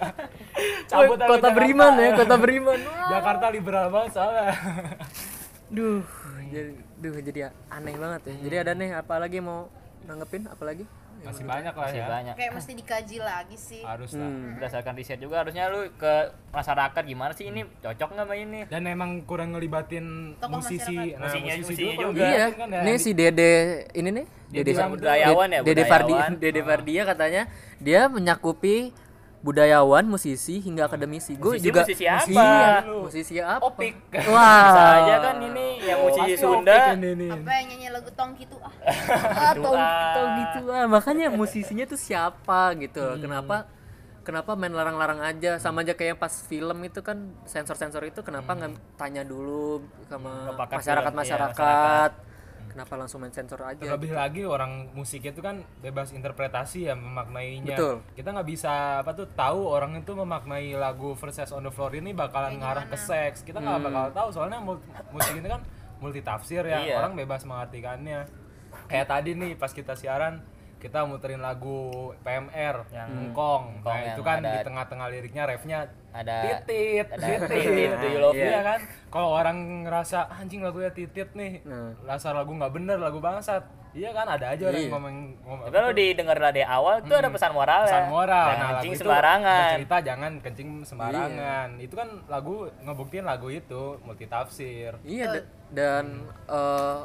Cabut 0.92 1.16
kota 1.16 1.24
Jakarta. 1.40 1.48
beriman 1.56 1.92
ya 1.96 2.08
kota 2.12 2.34
beriman 2.36 2.78
Jakarta 3.16 3.46
liberal 3.48 3.86
banget 3.88 4.10
soalnya. 4.12 4.52
duh 5.70 6.02
jadi 6.50 6.72
duh 7.00 7.14
jadi 7.22 7.40
aneh 7.70 7.94
banget 7.96 8.20
ya 8.28 8.34
jadi 8.44 8.56
ada 8.66 8.72
nih 8.76 8.90
apa 8.92 9.14
lagi 9.16 9.38
mau 9.40 9.70
nanggepin 10.04 10.50
apa 10.50 10.62
lagi 10.66 10.84
Masih 11.22 11.44
banyak 11.44 11.70
lah 11.70 11.86
Masih 11.86 12.00
ya. 12.00 12.06
banyak. 12.08 12.34
kayak 12.34 12.52
mesti 12.52 12.72
dikaji 12.74 13.16
lagi 13.18 13.56
sih 13.56 13.82
Harus 13.82 14.10
lah. 14.12 14.24
Hmm. 14.24 14.56
Berdasarkan 14.56 14.92
riset 14.94 15.18
juga 15.18 15.36
harusnya 15.38 15.68
lu 15.68 15.80
ke 15.94 16.12
masyarakat 16.50 17.02
gimana 17.02 17.32
sih 17.32 17.46
ini 17.46 17.60
cocok 17.76 18.08
nggak 18.10 18.24
sama 18.24 18.34
ini? 18.34 18.60
Dan 18.66 18.82
emang 18.84 19.10
kurang 19.22 19.52
ngelibatin 19.52 20.06
Tokoh 20.36 20.58
musisi, 20.58 20.96
nah, 21.12 21.22
Musinya- 21.22 21.54
musisi 21.54 21.70
musinya 21.70 21.94
kurang 21.94 22.10
juga. 22.10 22.24
iya 22.24 22.44
ngelibatin 22.46 22.56
kan 22.56 22.68
ya. 22.70 22.80
ini 22.82 22.92
si 22.96 23.10
Dede 23.12 23.52
ini 23.92 24.08
nih 24.10 24.26
Dede 24.50 24.70
bilang 24.72 24.90
budayawan 24.90 25.48
ya, 25.48 25.60
Dede 25.60 25.84
Fardi 25.84 26.10
budayawan. 26.10 26.32
Dede 26.38 26.60
Fardia 26.62 27.02
katanya 27.04 27.42
dia 27.78 28.00
menyakupi 28.06 28.76
budayawan, 29.40 30.04
musisi 30.04 30.60
hingga 30.60 30.84
akademisi. 30.84 31.32
Gue 31.34 31.56
Musisi- 31.56 31.64
juga 31.64 31.80
musisi 31.82 32.04
apa? 32.04 32.28
Iya, 32.28 32.68
musisi 32.92 33.34
apa? 33.40 33.64
Opik. 33.64 33.94
Wah. 34.28 34.60
Bisa 34.62 34.82
aja 35.00 35.14
kan 35.22 35.36
ini 35.40 35.66
yang 35.80 35.98
musisi 36.04 36.32
Pasti 36.32 36.44
Sunda. 36.44 36.76
Ini 36.92 37.28
apa 37.30 37.50
yang 37.56 37.66
nyanyi 37.72 37.88
lagu 37.88 38.10
tong 38.12 38.30
gitu 38.36 38.56
ah 38.60 38.72
Ah, 39.48 39.52
tau, 39.56 39.72
ah. 39.72 40.12
tau 40.12 40.26
gitu 40.36 40.62
ah. 40.68 40.84
Makanya 40.86 41.26
musisinya 41.32 41.84
tuh 41.84 41.96
siapa 41.96 42.76
gitu. 42.76 43.00
Hmm. 43.00 43.16
Kenapa 43.18 43.56
kenapa 44.20 44.52
main 44.52 44.70
larang-larang 44.70 45.24
aja 45.24 45.56
sama 45.56 45.80
aja 45.80 45.96
kayak 45.96 46.20
pas 46.20 46.30
film 46.44 46.76
itu 46.84 47.00
kan 47.00 47.16
sensor-sensor 47.48 48.04
itu 48.04 48.20
kenapa 48.20 48.52
nggak 48.52 48.76
tanya 48.94 49.24
dulu 49.24 49.80
sama 50.06 50.28
Hmm. 50.30 50.46
Ke 50.46 50.52
pakar 50.54 50.68
film, 50.68 50.80
masyarakat 50.84 51.10
iya, 51.10 51.18
masyarakat. 51.24 52.10
Kenapa 52.70 52.94
langsung 52.94 53.18
main 53.18 53.34
sensor 53.34 53.58
aja 53.66 53.82
Terlebih 53.82 54.14
lagi 54.14 54.46
orang 54.46 54.94
musik 54.94 55.26
itu 55.26 55.42
kan 55.42 55.66
bebas 55.82 56.14
interpretasi 56.14 56.86
ya 56.86 56.94
memaknainya. 56.94 57.74
Betul. 57.74 57.94
Kita 58.14 58.30
nggak 58.30 58.48
bisa 58.48 59.02
apa 59.02 59.10
tuh 59.12 59.26
tahu 59.34 59.66
orang 59.66 59.98
itu 59.98 60.14
memaknai 60.14 60.78
lagu 60.78 61.18
Verses 61.18 61.50
on 61.50 61.66
the 61.66 61.72
Floor 61.74 61.98
ini 61.98 62.14
bakalan 62.14 62.62
ngarah 62.62 62.86
ke 62.86 62.94
seks. 62.94 63.42
Kita 63.42 63.58
nggak 63.58 63.90
bakal 63.90 64.04
tahu 64.14 64.28
soalnya 64.30 64.62
musik 65.10 65.34
ini 65.34 65.50
kan 65.50 65.60
multi 65.98 66.22
tafsir 66.22 66.62
ya. 66.62 66.86
Iya. 66.86 67.02
Orang 67.02 67.18
bebas 67.18 67.42
mengartikannya. 67.42 68.30
Kayak 68.86 69.06
tadi 69.10 69.34
nih 69.34 69.58
pas 69.58 69.74
kita 69.74 69.98
siaran 69.98 70.40
kita 70.80 71.04
muterin 71.04 71.38
lagu 71.38 71.92
PMR 72.18 72.88
yang 72.90 73.08
Ngkong. 73.30 73.64
Ngkong 73.78 73.92
Nah, 73.92 74.00
yang 74.02 74.10
itu 74.10 74.22
kan 74.22 74.36
ada- 74.38 74.50
di 74.50 74.58
tengah-tengah 74.64 75.06
liriknya 75.08 75.44
refnya 75.44 75.78
Ada- 76.10 76.42
titit, 76.42 77.06
ada 77.06 77.22
titit, 77.22 77.50
titit, 77.54 77.90
do 77.94 78.06
you 78.08 78.18
love? 78.18 78.34
Iya 78.34 78.60
kan? 78.64 78.80
Kalau 79.06 79.28
orang 79.30 79.56
ngerasa 79.84 80.18
anjing 80.32 80.60
lagunya 80.60 80.90
titit 80.90 81.30
nih, 81.32 81.60
Nah. 81.62 81.92
rasa 82.02 82.32
lagu 82.32 82.50
nggak 82.50 82.72
bener, 82.72 82.96
lagu 82.96 83.20
bangsat. 83.20 83.62
Iya 83.90 84.10
kan 84.10 84.22
ada 84.24 84.54
aja 84.54 84.62
orang 84.64 84.72
Iya. 84.72 84.86
yang 84.86 84.94
ngomong 84.94 85.14
ngomong 85.42 85.64
Tapi 85.66 85.74
kalau 85.74 85.90
didengar 85.90 86.38
dari 86.40 86.62
awal 86.62 87.02
tuh 87.02 87.10
ada 87.12 87.26
pesan 87.28 87.50
moral 87.50 87.82
pesan 87.84 88.06
moral. 88.08 88.46
Nah, 88.46 88.54
lagu 88.54 88.66
kencing 88.72 88.92
itu 88.92 89.02
sembarangan. 89.02 89.58
bercerita 89.66 89.96
jangan 90.00 90.32
kencing 90.40 90.68
sembarangan. 90.84 91.68
Itu 91.76 91.94
kan 91.94 92.08
lagu 92.24 92.54
ngebuktiin 92.80 93.26
lagu 93.26 93.50
itu 93.50 93.82
multitafsir. 94.00 94.94
Iya 95.02 95.26
da- 95.28 95.46
dan 95.70 96.04
eh, 96.46 96.98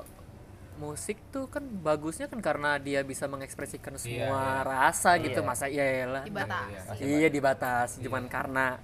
musik 0.76 1.18
tuh 1.30 1.48
kan 1.48 1.64
bagusnya 1.64 2.28
kan 2.28 2.40
karena 2.40 2.76
dia 2.78 3.02
bisa 3.02 3.26
mengekspresikan 3.26 3.96
semua 3.96 4.62
rasa 4.62 5.16
gitu 5.18 5.40
masa 5.42 5.66
iya 5.66 6.06
lah. 6.06 6.24
Dibatasi 6.24 7.02
iya 7.02 7.28
dibatasi 7.28 8.04
cuman 8.04 8.28
karena 8.28 8.78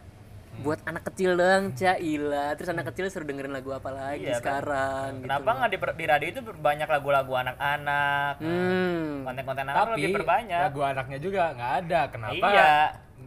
buat 0.52 0.84
anak 0.84 1.08
kecil 1.08 1.40
doang 1.40 1.72
Caila 1.72 2.54
terus 2.60 2.68
anak 2.68 2.92
kecil 2.92 3.08
suruh 3.08 3.24
dengerin 3.24 3.56
lagu 3.56 3.72
apa 3.72 3.88
lagi 3.88 4.28
Iya, 4.28 4.36
kan? 4.36 4.40
sekarang 4.44 5.10
gitu 5.16 5.26
Kenapa 5.32 5.50
nggak 5.56 5.70
di, 5.70 5.78
di 5.80 6.06
radio 6.06 6.28
itu 6.28 6.42
banyak 6.44 6.88
lagu-lagu 6.92 7.34
anak-anak, 7.40 8.34
hmm. 8.44 9.24
Konten-konten 9.24 9.64
anak 9.64 9.76
Tapi 9.80 9.92
lebih 9.96 10.14
berbanyak. 10.20 10.62
lagu 10.68 10.82
anaknya 10.84 11.18
juga 11.24 11.42
nggak 11.56 11.72
ada. 11.82 12.02
Kenapa? 12.12 12.48
Iya. 12.52 12.72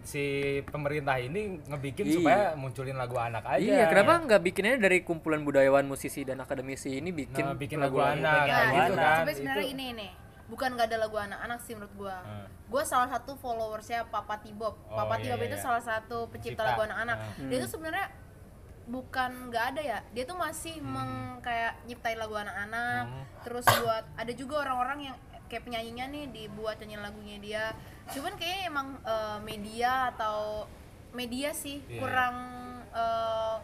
Si 0.05 0.25
pemerintah 0.63 1.17
ini 1.17 1.65
ngebikin 1.65 2.05
Iya. 2.05 2.15
supaya 2.15 2.43
munculin 2.55 2.95
lagu 2.95 3.17
anak 3.17 3.41
aja. 3.43 3.57
Iya, 3.59 3.85
kenapa 3.89 4.21
nggak 4.21 4.41
bikinnya 4.43 4.77
dari 4.77 5.01
kumpulan 5.01 5.41
budayawan 5.41 5.83
musisi 5.83 6.23
dan 6.23 6.39
akademisi 6.39 6.95
ini 6.95 7.09
bikin 7.09 7.41
Nah, 7.43 7.57
bikin 7.57 7.81
lagu, 7.81 7.97
lagu-lagu 7.97 8.21
anak 8.21 8.37
bikin 8.39 8.45
Nah, 8.47 8.61
lagu 8.61 8.69
gitu 8.71 8.85
itu 8.85 8.95
kan. 8.95 9.17
tapi 9.17 9.33
sebenarnya 9.35 9.67
ini 9.67 9.87
nih 9.95 10.11
bukan 10.45 10.69
gak 10.75 10.87
ada 10.87 10.99
lagu 11.01 11.17
anak-anak 11.17 11.59
sih 11.59 11.73
menurut 11.73 11.95
gua 11.95 12.17
Hmm. 12.21 12.47
gua 12.67 12.83
salah 12.85 13.09
satu 13.09 13.33
followersnya 13.35 14.05
Papa 14.07 14.37
Tibob 14.39 14.77
Oh, 14.77 14.93
Papa 14.95 15.17
iya, 15.17 15.23
Tibob 15.25 15.41
iya, 15.41 15.49
itu 15.49 15.57
iya. 15.57 15.65
salah 15.65 15.81
satu 15.81 16.29
pencipta 16.29 16.61
Cipta. 16.61 16.69
lagu 16.69 16.81
anak-anak 16.85 17.17
Hmm. 17.35 17.49
dia 17.49 17.57
itu 17.57 17.67
sebenarnya 17.67 18.07
bukan 18.85 19.31
nggak 19.49 19.65
ada 19.67 19.81
ya 19.83 19.99
dia 20.11 20.25
tuh 20.25 20.37
masih 20.37 20.77
Hmm. 20.77 20.93
meng 20.93 21.13
kayak 21.41 21.81
nyiptain 21.83 22.21
lagu 22.21 22.37
anak-anak 22.37 23.05
terus 23.41 23.65
buat 23.65 24.05
ada 24.15 24.33
juga 24.33 24.61
orang-orang 24.61 24.99
yang 25.07 25.17
kayak 25.47 25.65
penyanyinya 25.65 26.05
nih 26.07 26.25
dibuat 26.31 26.77
nyanyiin 26.77 27.01
lagunya 27.01 27.37
dia 27.39 27.65
cuman 28.07 28.33
kayaknya 28.35 28.63
emang 28.67 28.89
eh, 29.01 29.39
media 29.41 29.93
atau 30.11 30.69
media 31.11 31.51
sih 31.51 31.81
Iya. 31.85 32.01
kurang 32.01 32.37
eh, 32.91 33.57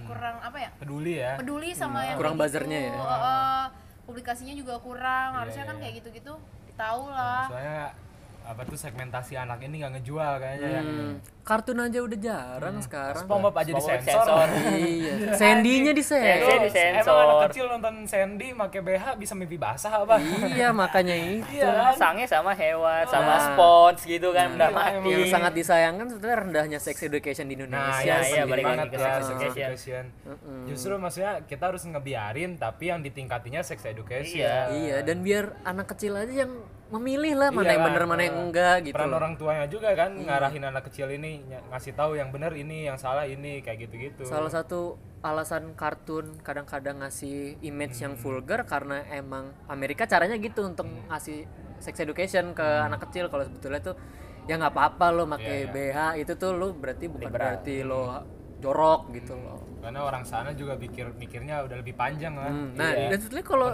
kurang 0.00 0.36
apa 0.40 0.58
ya 0.58 0.70
peduli 0.76 1.14
ya. 1.16 1.36
peduli 1.36 1.70
sama 1.70 2.02
yang 2.02 2.16
Kurang 2.16 2.34
buzzernya 2.34 2.78
ya. 2.78 2.86
gitu. 2.88 3.00
Heeh. 3.00 3.62
publikasinya 4.02 4.54
juga 4.54 4.74
kurang 4.80 5.28
Iya, 5.30 5.38
harusnya 5.38 5.64
kan 5.64 5.76
iya. 5.76 5.82
kayak 5.82 5.94
gitu-gitu 6.00 6.34
tahu 6.74 7.02
lah 7.06 7.44
Soalnya 7.46 7.80
apa 8.42 8.62
tuh 8.62 8.74
segmentasi 8.74 9.34
anak 9.34 9.60
ini 9.60 9.78
nggak 9.78 9.92
ngejual 9.96 10.32
kayaknya 10.36 10.68
ya. 10.70 10.82
Hmm, 10.82 11.12
kartun 11.40 11.78
aja 11.78 11.98
udah 11.98 12.18
jarang 12.18 12.76
sekarang 12.78 13.22
SpongeBob 13.22 13.54
aja 13.54 13.70
SpongeBob 13.70 13.98
disensor. 13.98 14.26
disensor. 14.26 14.48
iya 14.96 15.14
Sandy-nya 15.32 15.92
di 15.92 16.02
Sandy 16.02 16.44
Emang 16.44 16.62
disensor. 16.64 17.14
anak 17.16 17.38
kecil 17.46 17.64
nonton 17.66 17.94
Sandy 18.04 18.48
pakai 18.52 18.80
BH 18.80 19.04
bisa 19.16 19.32
mimpi 19.32 19.54
basah 19.54 19.92
apa? 19.98 20.18
iya 20.48 20.68
makanya 20.70 21.14
itu 21.32 21.46
Iya. 21.52 21.94
Sangnya 21.94 22.24
sama 22.24 22.52
hewan, 22.52 23.02
sama 23.04 23.34
spons 23.40 24.00
gitu 24.02 24.30
kan 24.30 24.52
udah 24.52 24.68
mati. 24.68 25.08
yang 25.08 25.24
sangat 25.26 25.52
disayangkan 25.52 26.06
sebetulnya 26.06 26.36
rendahnya 26.40 26.78
sex 26.78 26.96
education 27.00 27.46
di 27.46 27.54
Nah, 27.54 27.62
Indonesia 27.62 28.02
iya, 28.02 28.16
iya, 28.16 28.24
iya, 28.24 28.34
iya, 28.36 28.42
balik 28.44 28.64
banget 28.64 28.86
lagi 28.86 28.90
ke 28.90 28.98
ya, 28.98 29.12
sex 29.20 29.36
education. 29.40 30.04
Justru 30.66 30.92
maksudnya 30.96 31.32
kita 31.44 31.64
harus 31.66 31.82
ngebiarin 31.82 32.50
tapi 32.56 32.84
yang 32.86 33.00
ditingkatinya 33.00 33.60
sex 33.60 33.84
education. 33.84 34.42
Iya. 34.42 34.58
iya 34.72 34.96
dan 35.00 35.20
biar 35.20 35.54
anak 35.62 35.86
kecil 35.88 36.14
aja 36.14 36.44
yang 36.44 36.52
memilih 36.90 37.34
lah 37.34 37.48
mana 37.48 37.64
Iya, 37.64 37.72
yang 37.72 37.84
bener 37.86 38.04
mana 38.04 38.22
yang 38.22 38.34
eh, 38.34 38.42
enggak 38.42 38.76
gitu 38.82 38.94
Peran 38.94 39.12
orang 39.12 39.32
tuanya 39.34 39.66
juga 39.66 39.88
kan 39.94 40.10
ngarahin 40.12 40.64
anak 40.64 40.82
kecil 40.86 41.06
ini 41.08 41.40
ngasih 41.70 41.94
tahu 41.94 42.14
yang 42.14 42.28
benar 42.28 42.50
ini, 42.52 42.84
yang 42.84 42.98
salah 42.98 43.24
ini 43.24 43.58
kayak 43.60 43.86
gitu-gitu. 43.86 44.26
salah 44.26 44.50
satu 44.50 44.98
alasan 45.20 45.72
kartun 45.72 46.40
kadang-kadang 46.40 46.98
ngasih 46.98 47.60
image 47.60 47.98
yang 47.98 48.14
Hmm. 48.14 48.20
vulgar 48.20 48.64
karena 48.64 49.06
emang 49.08 49.54
Amerika 49.66 50.04
caranya 50.04 50.34
gitu 50.34 50.64
untuk 50.64 50.84
ngasih 51.06 51.46
sex 51.78 51.94
education 51.96 52.52
ke 52.52 52.62
Hmm. 52.62 52.88
anak 52.88 53.06
kecil 53.06 53.28
kalau 53.28 53.44
sebetulnya 53.44 53.80
tuh 53.80 53.94
ya 54.44 54.56
nggak 54.56 54.72
apa-apa 54.72 55.06
lo 55.12 55.24
pakai 55.28 55.56
Iya, 55.62 55.70
BH 55.70 55.98
itu 56.18 56.32
tuh 56.34 56.50
lo 56.52 56.72
berarti 56.72 57.06
bukan 57.06 57.28
Liberal. 57.28 57.44
berarti 57.54 57.74
lo 57.82 58.02
jorok 58.58 59.08
gitu 59.10 59.32
loh 59.34 59.60
Karena 59.80 60.04
orang 60.04 60.20
sana 60.22 60.52
juga 60.52 60.76
pikir 60.76 61.08
mikirnya 61.16 61.64
udah 61.64 61.80
lebih 61.80 61.94
panjang 61.94 62.36
lah. 62.36 62.52
Hmm, 62.52 62.76
nah 62.76 62.92
Iya. 62.92 63.08
dan 63.08 63.18
sebetulnya 63.18 63.46
kalau 63.46 63.68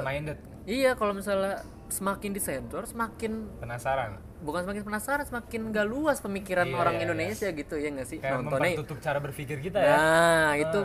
iya 0.65 0.91
kalau 0.93 1.13
misalnya 1.13 1.59
semakin 1.89 2.31
disensor 2.31 2.83
semakin 2.85 3.47
penasaran. 3.57 4.19
bukan 4.39 4.61
semakin 4.63 4.83
penasaran 4.83 5.25
semakin 5.25 5.61
gak 5.71 5.87
luas 5.87 6.19
pemikiran 6.19 6.65
Iya, 6.65 6.77
orang 6.77 6.95
iya, 6.95 7.03
Indonesia 7.05 7.49
gitu 7.51 7.75
ya 7.75 7.89
nggak 7.91 8.07
sih 8.07 8.19
Kayak 8.19 8.33
nontonnya 8.39 8.69
mempertutup 8.71 8.99
cara 8.99 9.19
berpikir 9.19 9.59
kita 9.61 9.79
ya. 9.79 9.95
nah 9.95 10.51
itu 10.55 10.81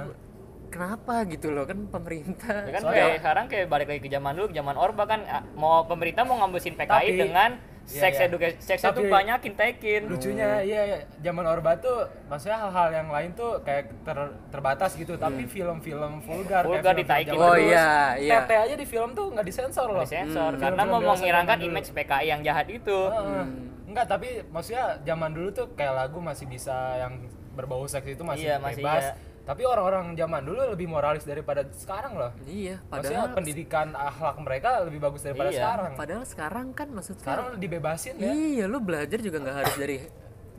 kenapa 0.67 1.25
gitu 1.25 1.47
loh 1.49 1.65
kan 1.65 1.83
pemerintah 1.85 2.63
Ya 2.63 2.71
kan 2.71 2.81
kayak 2.85 3.19
sekarang 3.19 3.45
kayak 3.45 3.67
balik 3.67 3.87
lagi 3.87 4.01
ke 4.01 4.09
zaman 4.09 4.31
dulu, 4.33 4.45
ke 4.47 4.55
zaman 4.55 4.75
Orba 4.75 5.03
kan 5.03 5.19
ah, 5.25 5.43
mau 5.53 5.83
pemerintah 5.83 6.23
mau 6.23 6.39
ngambilin 6.39 6.75
PKI 6.75 6.87
Tapi- 6.87 7.19
dengan 7.19 7.51
Iya, 7.91 8.01
seks 8.01 8.15
iya. 8.15 8.25
education, 8.25 8.57
seks 8.57 8.81
itu 8.81 9.01
banyakin 9.05 9.53
tekin. 9.53 10.01
lucunya 10.05 10.47
iya 10.61 10.81
iya, 10.85 10.97
zaman 11.19 11.43
Orba 11.43 11.75
tuh 11.75 11.97
maksudnya 12.25 12.57
hal-hal 12.57 12.89
yang 12.93 13.07
lain 13.07 13.29
tuh 13.31 13.59
kayak 13.61 13.91
ter- 14.01 14.33
terbatas 14.47 14.95
gitu 14.95 15.13
tapi 15.15 15.43
film-film 15.45 16.19
vulgar 16.19 16.63
Hmm. 16.63 16.71
Vulgar 16.71 16.93
kayak 16.93 17.01
ditaikin 17.01 17.35
Oh, 17.35 17.53
iya, 17.53 18.15
iya. 18.15 18.41
Tete 18.41 18.55
aja 18.57 18.75
di 18.75 18.85
film 18.85 19.11
tuh 19.11 19.27
nggak 19.29 19.43
disensor 19.43 19.87
loh 19.87 20.01
Disensor 20.01 20.55
Hmm. 20.55 20.61
karena 20.61 20.81
mau 20.81 21.01
menghilangkan 21.01 21.59
image 21.59 21.91
PKI 21.91 22.25
yang 22.29 22.41
jahat 22.41 22.67
itu. 22.67 22.97
Heeh. 23.07 23.45
enggak 23.83 24.07
tapi 24.07 24.27
maksudnya 24.47 24.95
zaman 25.01 25.31
dulu 25.31 25.51
tuh 25.51 25.67
kayak 25.73 25.91
lagu 25.93 26.17
masih 26.17 26.47
bisa 26.47 26.71
yang 26.97 27.27
berbau 27.51 27.83
seks 27.83 28.07
itu 28.07 28.23
masih 28.23 28.47
Iya, 28.47 28.55
masih 28.57 28.79
bebas 28.79 29.03
iya. 29.05 29.13
Tapi 29.41 29.65
orang-orang 29.65 30.13
zaman 30.13 30.41
dulu 30.41 30.61
lebih 30.69 30.85
moralis 30.85 31.25
daripada 31.25 31.65
sekarang 31.73 32.13
loh 32.13 32.31
iya 32.45 32.77
maksudnya 32.87 33.25
padahal 33.25 33.35
pendidikan 33.35 33.87
akhlak 33.91 34.37
mereka 34.37 34.69
lebih 34.85 34.99
bagus 35.01 35.21
daripada 35.21 35.49
Iya. 35.49 35.59
sekarang 35.59 35.91
padahal 35.97 36.23
sekarang 36.23 36.67
kan 36.71 36.87
maksudnya 36.89 37.21
sekarang 37.21 37.45
dibebasin 37.57 38.13
ya 38.17 38.29
Iya, 38.31 38.65
lu 38.69 38.77
belajar 38.79 39.17
juga 39.17 39.37
nggak 39.39 39.55
harus 39.57 39.75
dari 39.75 39.97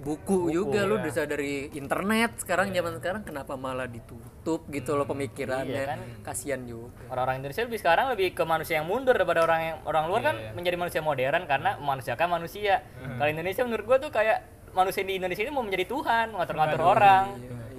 buku, 0.03 0.51
juga, 0.51 0.83
lu 0.83 0.99
ya. 0.99 1.03
bisa 1.07 1.23
dari 1.23 1.71
internet. 1.71 2.43
Sekarang 2.43 2.75
zaman 2.75 2.99
sekarang 2.99 3.23
kenapa 3.23 3.55
malah 3.55 3.87
ditutup 3.87 4.67
gitu 4.67 4.99
loh 4.99 5.07
pemikirannya? 5.07 5.71
Iya, 5.79 5.91
kan? 5.95 5.99
Kasihan 6.27 6.59
juga. 6.67 6.91
Orang-orang 7.07 7.39
Indonesia 7.39 7.63
lebih 7.63 7.79
sekarang 7.79 8.11
lebih 8.11 8.35
ke 8.35 8.43
manusia 8.43 8.83
yang 8.83 8.91
mundur 8.91 9.15
daripada 9.15 9.47
orang 9.47 9.61
yang 9.63 9.77
orang 9.87 10.11
luar 10.11 10.19
Iya, 10.19 10.27
kan 10.27 10.37
iya. 10.37 10.51
menjadi 10.59 10.77
manusia 10.77 11.01
modern 11.01 11.43
karena 11.47 11.71
memanusiakan 11.79 12.29
manusia. 12.29 12.83
Kalau 12.99 13.31
Indonesia 13.31 13.63
menurut 13.63 13.85
gua 13.87 13.99
tuh 14.03 14.11
kayak 14.11 14.39
manusia 14.75 15.03
di 15.07 15.15
Indonesia 15.15 15.43
ini 15.45 15.53
mau 15.55 15.63
menjadi 15.63 15.87
Tuhan, 15.87 16.27
ngatur-ngatur 16.35 16.81
orang. 16.83 17.25
Iya, 17.29 17.39
iya, 17.39 17.47
iya. 17.47 17.72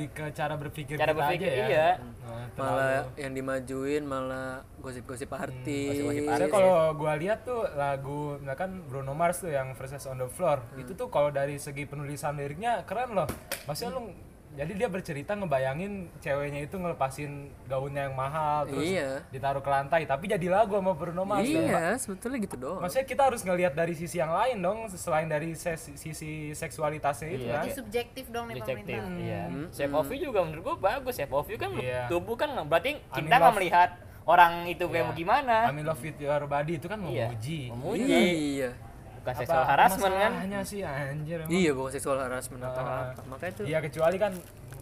Lebih 0.00 0.16
ke 0.16 0.24
cara 0.32 0.54
berpikir 0.56 0.96
Cara 0.96 1.12
kita 1.12 1.20
berpikir, 1.20 1.48
aja 1.52 1.60
ya 1.60 1.66
iya. 1.68 1.88
Nah, 2.00 2.48
Malah 2.56 2.88
yang 3.20 3.32
dimajuin 3.36 4.02
malah 4.08 4.64
gosip-gosip 4.80 5.28
artis. 5.36 6.00
Ada 6.24 6.48
kalau 6.48 6.96
gua 6.96 7.12
lihat 7.20 7.44
tuh 7.44 7.68
lagu 7.76 8.40
misalkan 8.40 8.80
Bruno 8.88 9.12
Mars 9.12 9.44
tuh 9.44 9.52
yang 9.52 9.76
Verses 9.76 10.08
on 10.08 10.16
the 10.16 10.28
Floor 10.32 10.64
itu 10.80 10.96
tuh 10.96 11.12
kalau 11.12 11.28
dari 11.28 11.60
segi 11.60 11.84
penulisan 11.84 12.40
liriknya 12.40 12.88
keren 12.88 13.12
loh. 13.12 13.28
Maksudnya 13.68 13.92
lu 13.92 14.08
jadi 14.50 14.72
dia 14.74 14.88
bercerita 14.88 15.32
ngebayangin 15.32 15.92
ceweknya 16.18 16.60
itu 16.60 16.74
ngelepasin 16.74 17.30
gaunnya 17.64 18.06
yang 18.06 18.14
mahal 18.14 18.66
terus 18.66 18.82
Iya. 18.82 19.22
ditaruh 19.30 19.58
ke 19.58 19.70
lantai 19.70 20.02
tapi 20.04 20.26
jadi 20.26 20.42
lagu 20.46 20.74
sama 20.74 20.90
Bruno 20.90 21.22
Mars. 21.22 21.46
Iya, 21.46 21.94
sebetulnya 21.96 22.38
gitu 22.40 22.56
doang. 22.58 22.82
Maksudnya 22.82 23.06
kita 23.06 23.22
harus 23.24 23.40
ngelihat 23.40 23.72
dari 23.72 23.94
sisi 23.94 24.18
yang 24.18 24.30
lain 24.30 24.58
dong 24.58 24.90
selain 24.90 25.26
dari 25.26 25.54
ses- 25.54 25.94
sisi 25.94 26.50
seksualitasnya 26.50 27.28
itu 27.30 27.46
kan. 27.46 27.62
Jadi 27.62 27.70
subjektif 27.72 28.24
dong 28.28 28.50
nih 28.50 28.58
Detektif, 28.58 28.98
pemerintah. 28.98 29.22
iya. 29.22 29.42
Shape 29.70 29.94
of 29.94 30.10
You 30.10 30.18
juga 30.26 30.40
menurut 30.42 30.62
gua 30.64 30.76
bagus. 30.76 31.14
Shape 31.14 31.30
of 31.30 31.46
You 31.46 31.54
kan 31.54 31.70
Iya. 31.72 32.10
tubuh 32.10 32.34
kan 32.34 32.50
berarti 32.64 32.98
kita 33.08 33.30
nggak 33.32 33.54
melihat 33.54 33.90
orang 34.22 34.66
itu 34.66 34.82
kayak 34.84 35.06
Iya. 35.06 35.16
gimana. 35.16 35.56
I 35.66 35.72
mean 35.72 35.86
love 35.86 35.98
with 35.98 36.18
your 36.18 36.42
body 36.44 36.74
itu 36.74 36.86
kan 36.86 36.98
Iya. 37.00 37.30
memuji. 37.30 37.60
Memuji, 37.70 38.18
Iya. 38.58 38.70
Bukan 39.20 39.30
Apa 39.30 39.38
seksual 39.38 39.64
harassment 39.66 40.12
kan. 40.12 40.32
masalahnya 40.32 40.60
sih 40.62 40.80
anjir 40.80 41.38
emang. 41.38 41.50
Iya, 41.50 41.70
bukan 41.72 41.90
seksual 41.90 42.18
harassment 42.18 42.62
atau 42.62 42.80
Ah. 42.80 43.12
apa. 43.12 43.20
Makanya 43.26 43.52
itu 43.52 43.62
Iya 43.64 43.78
kecuali 43.80 44.16
kan 44.16 44.32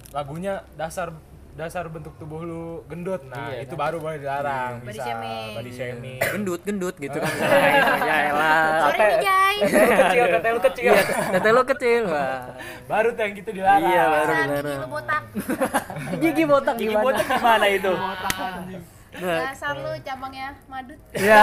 lagunya 0.08 0.54
dasar 0.72 1.08
dasar 1.52 1.84
bentuk 1.86 2.14
tubuh 2.16 2.40
lu 2.40 2.62
gendut. 2.86 3.18
Nah, 3.24 3.50
Iya, 3.50 3.66
itu 3.66 3.74
baru 3.74 3.98
boleh 3.98 4.16
dilarang. 4.16 4.78
Body 4.78 4.94
Bisa 4.94 5.02
shaming. 5.04 5.50
body 5.52 5.72
shaming. 5.72 6.18
gendut 6.22 6.60
gendut 6.62 6.94
gitu 6.96 7.18
kan. 7.18 7.34
ya 8.06 8.16
elah. 8.30 8.62
Sorry 8.84 8.98
nih 9.00 9.18
Jai. 9.20 9.56
Kecil, 9.98 10.24
tete 10.30 10.48
lu 10.48 10.60
kecil. 10.62 10.84
Iya, 10.88 11.02
tete 11.34 11.48
lu 11.50 11.62
kecil. 11.66 12.02
Wah. 12.06 12.40
baru 12.86 13.08
tuh 13.10 13.20
yang 13.20 13.34
gitu 13.34 13.50
dilarang. 13.52 13.84
Iya, 13.84 14.02
baru 14.06 14.32
dilarang. 14.38 14.78
gigi 14.78 14.86
botak. 14.88 15.22
Gigi 16.16 16.44
botak 16.46 16.74
Gigi 16.76 16.86
gimana? 16.86 17.02
botak 17.02 17.26
gimana 17.28 17.66
itu? 17.68 17.92
Dasar 19.18 19.74
lu 19.74 19.92
cabangnya 19.98 20.54
madut. 20.64 20.98
ya 21.10 21.42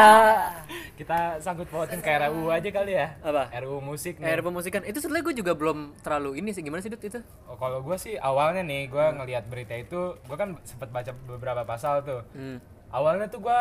Kita 0.96 1.38
sangkut 1.38 1.68
pautin 1.68 2.00
ke 2.00 2.08
RUU 2.08 2.48
aja 2.48 2.70
kali 2.72 2.96
ya. 2.96 3.20
Apa? 3.20 3.52
RUU 3.54 3.80
musik 3.80 4.16
nih. 4.18 4.40
pemusikan 4.40 4.80
itu 4.82 4.98
sebenarnya 4.98 5.26
gue 5.28 5.36
juga 5.44 5.52
belum 5.52 5.94
terlalu 6.00 6.40
ini 6.40 6.50
sih 6.50 6.64
gimana 6.64 6.80
sih 6.80 6.88
Dut 6.88 7.04
itu 7.04 7.20
Oh, 7.46 7.56
kalau 7.56 7.80
gue 7.80 7.96
sih 7.96 8.16
awalnya 8.16 8.64
nih 8.64 8.88
gue 8.88 9.06
ngelihat 9.14 9.46
berita 9.46 9.76
itu, 9.76 10.16
gue 10.18 10.36
kan 10.36 10.56
sempat 10.64 10.90
baca 10.90 11.12
beberapa 11.28 11.62
pasal 11.64 12.00
tuh. 12.02 12.24
hmm. 12.32 12.58
Awalnya 12.90 13.28
tuh 13.28 13.44
gue 13.44 13.60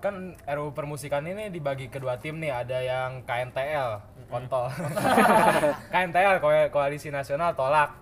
kan 0.00 0.14
RUU 0.34 0.72
permusikan 0.72 1.22
ini 1.22 1.46
dibagi 1.46 1.86
kedua 1.86 2.16
tim 2.16 2.34
nih, 2.36 2.50
ada 2.50 2.78
yang 2.80 3.22
KNTL, 3.22 4.02
kontol. 4.26 4.66
KNTL 5.92 6.40
Ko- 6.40 6.70
Koalisi 6.72 7.08
Nasional 7.08 7.52
tolak 7.52 7.94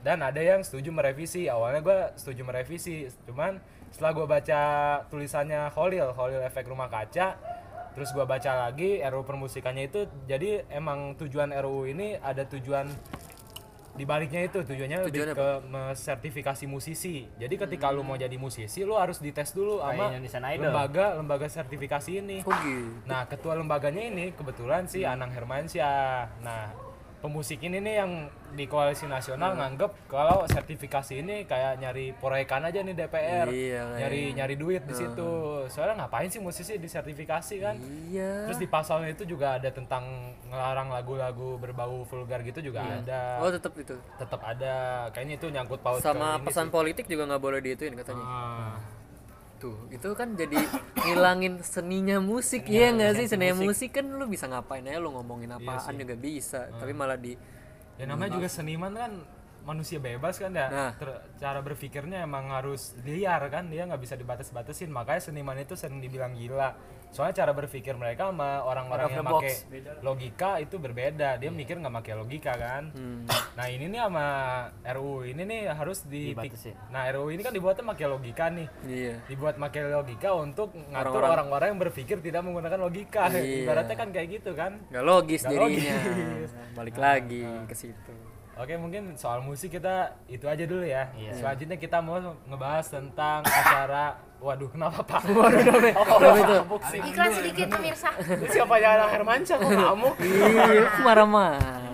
dan 0.00 0.18
ada 0.20 0.38
yang 0.38 0.60
setuju 0.60 0.92
merevisi. 0.92 1.48
Awalnya 1.48 1.80
gue 1.80 1.98
setuju 2.14 2.44
merevisi, 2.44 3.08
cuman 3.24 3.58
setelah 3.90 4.12
gue 4.14 4.26
baca 4.28 4.60
tulisannya 5.08 5.72
Holil, 5.72 6.12
Holil 6.12 6.38
efek 6.42 6.68
rumah 6.68 6.86
kaca, 6.86 7.34
terus 7.94 8.10
gue 8.12 8.24
baca 8.24 8.68
lagi 8.68 9.00
RUU 9.00 9.24
permusikannya 9.24 9.84
itu 9.88 10.00
jadi 10.28 10.64
emang 10.72 11.16
tujuan 11.20 11.52
RUU 11.52 11.90
ini 11.90 12.16
ada 12.18 12.44
tujuan 12.44 12.88
di 13.98 14.06
baliknya 14.06 14.46
itu 14.46 14.62
tujuannya 14.62 15.10
Tujuannya 15.10 15.34
lebih 15.34 15.34
ke 15.34 15.48
sertifikasi 15.98 16.64
musisi. 16.70 17.26
Jadi 17.34 17.58
ketika 17.58 17.90
lu 17.90 18.06
mau 18.06 18.14
jadi 18.14 18.38
musisi 18.38 18.86
lu 18.86 18.94
harus 18.94 19.18
dites 19.18 19.50
dulu 19.50 19.82
sama 19.82 20.14
lembaga 20.70 21.18
lembaga 21.18 21.46
sertifikasi 21.50 22.22
ini. 22.22 22.46
oh 22.46 22.54
gitu 22.62 22.94
Nah, 23.10 23.26
ketua 23.26 23.58
lembaganya 23.58 24.06
ini 24.06 24.30
kebetulan 24.38 24.86
si 24.86 25.02
Anang 25.02 25.34
Hermansyah. 25.34 26.38
Nah, 26.46 26.70
pemusik 27.18 27.58
ini 27.60 27.78
nih 27.78 27.94
yang 27.96 28.12
di 28.48 28.64
koalisi 28.64 29.04
nasional 29.04 29.52
nganggep 29.52 30.06
kalau 30.06 30.46
sertifikasi 30.46 31.18
ini 31.18 31.42
kayak 31.44 31.76
nyari 31.76 32.14
proyekan 32.14 32.62
aja 32.62 32.78
nih 32.78 32.94
DPR. 32.94 33.46
Iya, 33.46 33.82
nyari 33.98 34.22
nyari 34.32 34.54
duit 34.54 34.82
di 34.82 34.94
situ. 34.94 35.30
Soalnya 35.66 36.02
ngapain 36.02 36.26
sih 36.26 36.38
musisi 36.38 36.76
disertifikasi 36.76 37.54
kan? 37.58 37.74
iya 38.06 38.46
Terus 38.46 38.56
di 38.56 38.66
pasalnya 38.66 39.10
itu 39.10 39.26
juga 39.26 39.58
ada 39.58 39.68
tentang 39.68 40.04
ngelarang 40.44 40.88
lagu-lagu 40.88 41.56
berbau 41.56 42.02
vulgar 42.04 42.40
gitu 42.40 42.62
juga 42.62 42.80
ada. 42.82 43.42
oh 43.42 43.50
tetap 43.50 43.74
itu 43.74 43.98
Tetap 44.14 44.40
ada. 44.40 44.74
Kayaknya 45.10 45.34
itu 45.36 45.46
nyangkut 45.48 45.80
paut 45.80 45.98
sama 45.98 46.38
pesan 46.40 46.66
sih. 46.66 46.72
politik 46.72 47.04
juga 47.04 47.26
nggak 47.26 47.42
boleh 47.42 47.58
diituin 47.60 47.94
katanya 47.94 48.24
Ah. 48.24 48.74
Tuh 49.58 49.90
itu 49.90 50.08
kan 50.14 50.38
jadi 50.38 50.54
ngilangin 51.02 51.58
seninya 51.66 52.22
musik 52.22 52.70
iya 52.70 52.94
nggak 52.94 53.12
sih 53.18 53.26
seninya 53.26 53.58
musik 53.58 53.90
kan 53.90 54.06
lu 54.06 54.24
bisa 54.30 54.46
ngapain 54.46 54.86
aja 54.86 55.02
lu 55.02 55.10
ngomongin 55.12 55.50
apaan 55.50 55.94
juga 55.98 56.14
bisa 56.14 56.70
tapi 56.78 56.94
malah 56.94 57.18
di 57.18 57.34
Ya 57.98 58.06
namanya 58.06 58.38
juga 58.38 58.46
seniman 58.46 58.94
kan 58.94 59.12
manusia 59.66 59.98
bebas 59.98 60.38
kan 60.38 60.54
ya. 60.54 60.70
Nah. 60.70 60.92
Ter- 60.94 61.22
cara 61.36 61.58
berpikirnya 61.60 62.22
emang 62.24 62.54
harus 62.54 62.94
liar 63.02 63.42
kan, 63.50 63.68
dia 63.68 63.84
nggak 63.84 64.00
bisa 64.00 64.14
dibatas-batasin. 64.14 64.88
Makanya 64.88 65.28
seniman 65.28 65.58
itu 65.58 65.74
sering 65.74 65.98
dibilang 65.98 66.32
gila. 66.38 66.78
Soalnya 67.08 67.34
cara 67.36 67.52
berpikir 67.52 67.94
mereka 67.94 68.28
sama 68.28 68.62
orang-orang 68.62 69.08
yang 69.10 69.24
pakai 69.24 69.54
logika 70.00 70.50
itu 70.58 70.76
berbeda. 70.76 71.36
Dia 71.36 71.50
mikir 71.50 71.76
nggak 71.76 71.94
pakai 71.98 72.14
logika 72.14 72.52
kan. 72.52 72.92
Nah 73.54 73.66
ini 73.66 73.88
nih 73.88 74.00
sama 74.00 74.26
RUU 74.84 75.26
ini 75.26 75.42
nih 75.42 75.60
harus 75.68 76.04
di 76.04 76.30
Dibatasin. 76.30 76.76
Nah 76.88 77.08
RUU 77.10 77.32
ini 77.32 77.40
kan 77.40 77.50
dibuatnya 77.50 77.84
pakai 77.86 78.06
logika 78.06 78.44
nih. 78.48 78.68
iya 78.84 79.14
Dibuat 79.24 79.56
pakai 79.56 79.80
logika 79.88 80.28
untuk 80.32 80.72
ngatur 80.74 81.22
Orang-orang- 81.24 81.68
yang 81.68 81.80
berpikir 81.80 82.20
tidak 82.20 82.44
menggunakan 82.44 82.78
logika. 82.78 83.28
Iya. 83.28 83.64
Ibaratnya 83.64 83.96
kan 83.96 84.08
kayak 84.08 84.28
gitu 84.40 84.50
kan. 84.52 84.72
nggak 84.88 85.04
logis 85.04 85.40
jadinya 85.42 85.64
logis. 85.64 86.50
balik 86.72 86.96
lagi 86.96 87.42
ke 87.66 87.74
situ 87.74 88.12
Oke 88.58 88.74
mungkin 88.74 89.14
soal 89.14 89.38
musik 89.38 89.70
kita 89.70 90.18
itu 90.26 90.42
aja 90.44 90.66
dulu 90.66 90.82
ya. 90.82 91.06
Iya. 91.14 91.30
Selanjutnya 91.32 91.78
kita 91.78 92.02
mau 92.02 92.18
ngebahas 92.44 92.90
tentang 92.90 93.46
acara. 93.46 94.18
Waduh 94.38 94.66
kenapa 94.66 95.02
pak? 95.02 95.22
Kenapa 95.26 95.90
itu 96.36 96.56
Iklan 97.00 97.30
sedikit 97.32 97.66
pemirsa. 97.68 98.10
Siapa 98.46 98.74
yang 98.76 98.98
anak 98.98 99.08
Hermansyah 99.14 99.56
kok 99.56 99.70
kamu? 99.70 100.08
iya 100.20 100.86
marah-marah 101.00 101.86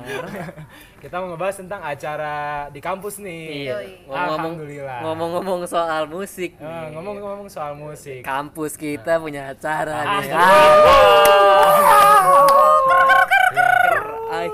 kita 1.01 1.21
mau 1.21 1.33
ngebahas 1.33 1.57
tentang 1.61 1.81
acara 1.81 2.37
di 2.69 2.81
kampus 2.81 3.21
nih. 3.21 3.69
iya 3.69 3.77
Alhamdulillah. 4.09 5.01
ngomong-ngomong 5.05 5.65
soal 5.65 6.05
musik 6.07 6.57
Eh, 6.57 6.87
ngomong-ngomong 6.93 7.49
soal 7.49 7.77
musik. 7.77 8.21
kampus 8.21 8.77
kita 8.77 9.17
punya 9.17 9.53
acara 9.53 10.21
nih 10.21 10.29
iya. 10.29 10.49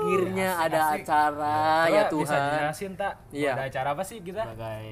Akhirnya 0.01 0.49
akhirnya 0.49 0.49
ada 0.57 0.81
acara 0.97 1.59
ya 1.85 2.01
Bisa 2.01 2.11
Tuhan 2.11 2.39
dijelasin 2.41 2.91
tak? 2.97 3.13
Iya. 3.29 3.51
Ada 3.53 3.63
acara 3.69 3.87
apa 3.93 4.03
sih 4.03 4.17
kita? 4.21 4.41
sebagai 4.41 4.85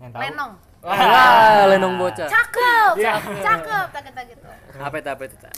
yang 0.00 0.10
tahu 0.10 0.22
Lenong. 0.24 0.52
Wah, 0.82 1.62
lenong 1.70 1.94
bocah. 1.94 2.26
Cakep. 2.26 2.92
Iya. 2.98 3.12
Cakep 3.38 3.86
tak 3.94 4.02
kita 4.10 4.20
gitu. 4.26 4.46
Apa 4.82 4.96
itu 4.98 5.08
apa 5.14 5.22
itu? 5.28 5.36
Tak? 5.38 5.54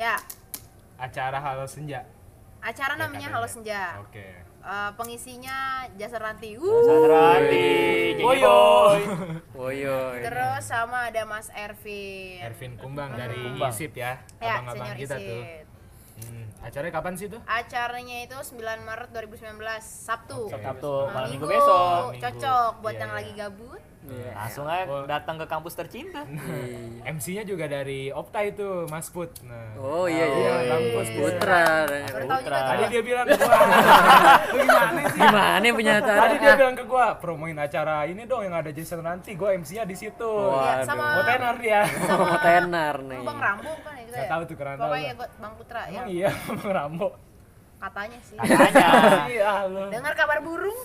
Ya, 0.00 0.16
Acara 0.96 1.36
Halo 1.36 1.66
Senja. 1.66 2.06
acara 2.62 2.94
namanya 2.94 3.28
Halo 3.34 3.44
Senja. 3.44 3.98
Oke. 4.00 4.22
Eh, 4.62 4.90
pengisinya 4.94 5.82
Jasa 5.98 6.22
Ranti. 6.22 6.54
Uh. 6.54 6.86
Sadradi 6.86 8.14
Boyoy. 8.22 9.02
Woyo. 9.58 9.98
Terus 10.22 10.62
sama 10.62 11.10
ada 11.10 11.26
Mas 11.26 11.50
Ervin. 11.50 12.38
Ervin 12.38 12.78
Kumbang 12.78 13.10
dari 13.18 13.42
Kumbang. 13.42 13.74
ISIP 13.74 13.98
ya. 13.98 14.22
Ya, 14.38 14.62
Abang-abang 14.62 14.94
senior 14.94 14.96
kita 15.02 15.16
tuh. 15.18 15.42
Hmm. 16.22 16.46
Acaranya 16.62 16.94
kapan 16.94 17.14
sih 17.18 17.26
tuh? 17.26 17.40
Acaranya 17.42 18.16
itu 18.22 18.36
9 18.38 18.56
Maret 18.86 19.10
2019, 19.10 19.58
Sabtu. 19.82 20.46
Oke. 20.46 20.62
Sabtu 20.62 20.92
malam 21.10 21.28
minggu 21.28 21.46
besok 21.46 22.14
Minggu. 22.14 22.22
Cocok 22.22 22.72
buat 22.80 22.94
Iya, 22.94 23.00
yang 23.02 23.10
iya. 23.10 23.18
lagi 23.18 23.32
gabut. 23.34 23.82
Iya. 24.02 24.34
langsung 24.34 24.66
aja 24.66 25.06
datang 25.06 25.38
ke 25.38 25.46
kampus 25.46 25.74
tercinta 25.74 26.26
Iya. 26.26 27.06
MC-nya 27.08 27.42
juga 27.42 27.66
dari 27.66 28.10
Opta 28.10 28.42
itu, 28.42 28.86
Mas 28.90 29.06
Put. 29.08 29.30
Nah. 29.42 29.78
Oh 29.78 30.10
iya 30.10 30.26
iya. 30.26 30.38
Iya, 30.42 30.54
kampus 30.68 31.06
dia. 31.06 31.18
Putra. 31.18 31.64
Tahu 31.86 32.40
juga 32.42 32.58
Tadi 32.62 32.84
dia 32.88 33.02
bilang 33.02 33.26
ke 33.26 33.36
gua, 33.38 33.58
"Lu 34.50 34.58
gimana 34.66 35.00
sih? 35.06 35.18
Gimana 35.18 35.66
punya 35.70 35.92
acara? 35.98 36.20
Tadi 36.20 36.36
dia 36.36 36.52
bilang 36.56 36.74
ke 36.74 36.84
gua, 36.84 37.06
promoin 37.16 37.56
acara 37.56 37.94
ini 38.04 38.22
dong 38.24 38.42
yang 38.42 38.54
ada 38.54 38.70
Jason 38.70 39.00
nanti, 39.00 39.34
gua 39.34 39.54
MC-nya 39.54 39.84
di 39.84 39.94
situ. 39.94 40.32
Iya, 40.50 40.82
sama 40.82 41.04
Mau 41.18 41.22
tenar 41.22 41.54
dia. 41.58 41.80
Mau 42.10 42.38
tenar 42.38 42.94
nih. 43.02 43.20
Bang 43.22 43.38
Rambo 43.38 43.70
kan 43.82 43.94
itu 43.96 44.10
Nggak 44.10 44.24
ya. 44.24 44.30
tahu 44.30 44.42
tuh, 44.44 44.54
gua 44.58 44.98
Bang 45.38 45.54
Putra 45.54 45.80
ya. 45.86 46.02
Emang 46.02 46.06
iya, 46.10 46.30
Bang 46.58 46.72
Rambo. 46.74 47.08
Katanya 47.82 48.18
sih. 48.22 48.38
katanya 48.38 49.26
Iya, 49.34 49.52
lu. 49.66 49.90
Dengar 49.90 50.14
kabar 50.14 50.38
burung? 50.38 50.80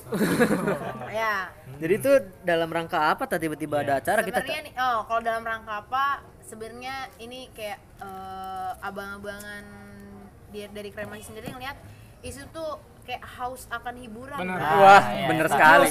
ya. 1.13 1.53
Jadi 1.77 1.93
itu 1.93 2.11
dalam 2.41 2.73
rangka 2.73 3.13
apa 3.13 3.29
tadi 3.29 3.45
tiba-tiba 3.45 3.85
ada 3.85 4.01
acara 4.01 4.25
kita? 4.25 4.41
Sebenarnya 4.41 4.61
nih, 4.65 4.73
oh 4.81 5.05
kalau 5.05 5.21
dalam 5.21 5.43
rangka 5.45 5.85
apa? 5.85 6.25
Sebenarnya 6.41 7.05
ini 7.21 7.53
kayak 7.53 7.77
eh, 8.01 8.71
abang-abangan 8.81 9.65
dari 10.49 10.89
kremasi 10.89 11.29
sendiri 11.29 11.53
ngeliat 11.53 11.77
isu 12.25 12.49
tuh 12.49 12.81
kayak 13.05 13.21
haus 13.37 13.69
akan 13.69 13.93
hiburan. 14.01 14.41
Benar. 14.41 14.57
Bang. 14.57 14.79
Wah, 14.81 15.03
iya, 15.13 15.27
bener 15.29 15.45
iya. 15.45 15.53
sekali. 15.53 15.87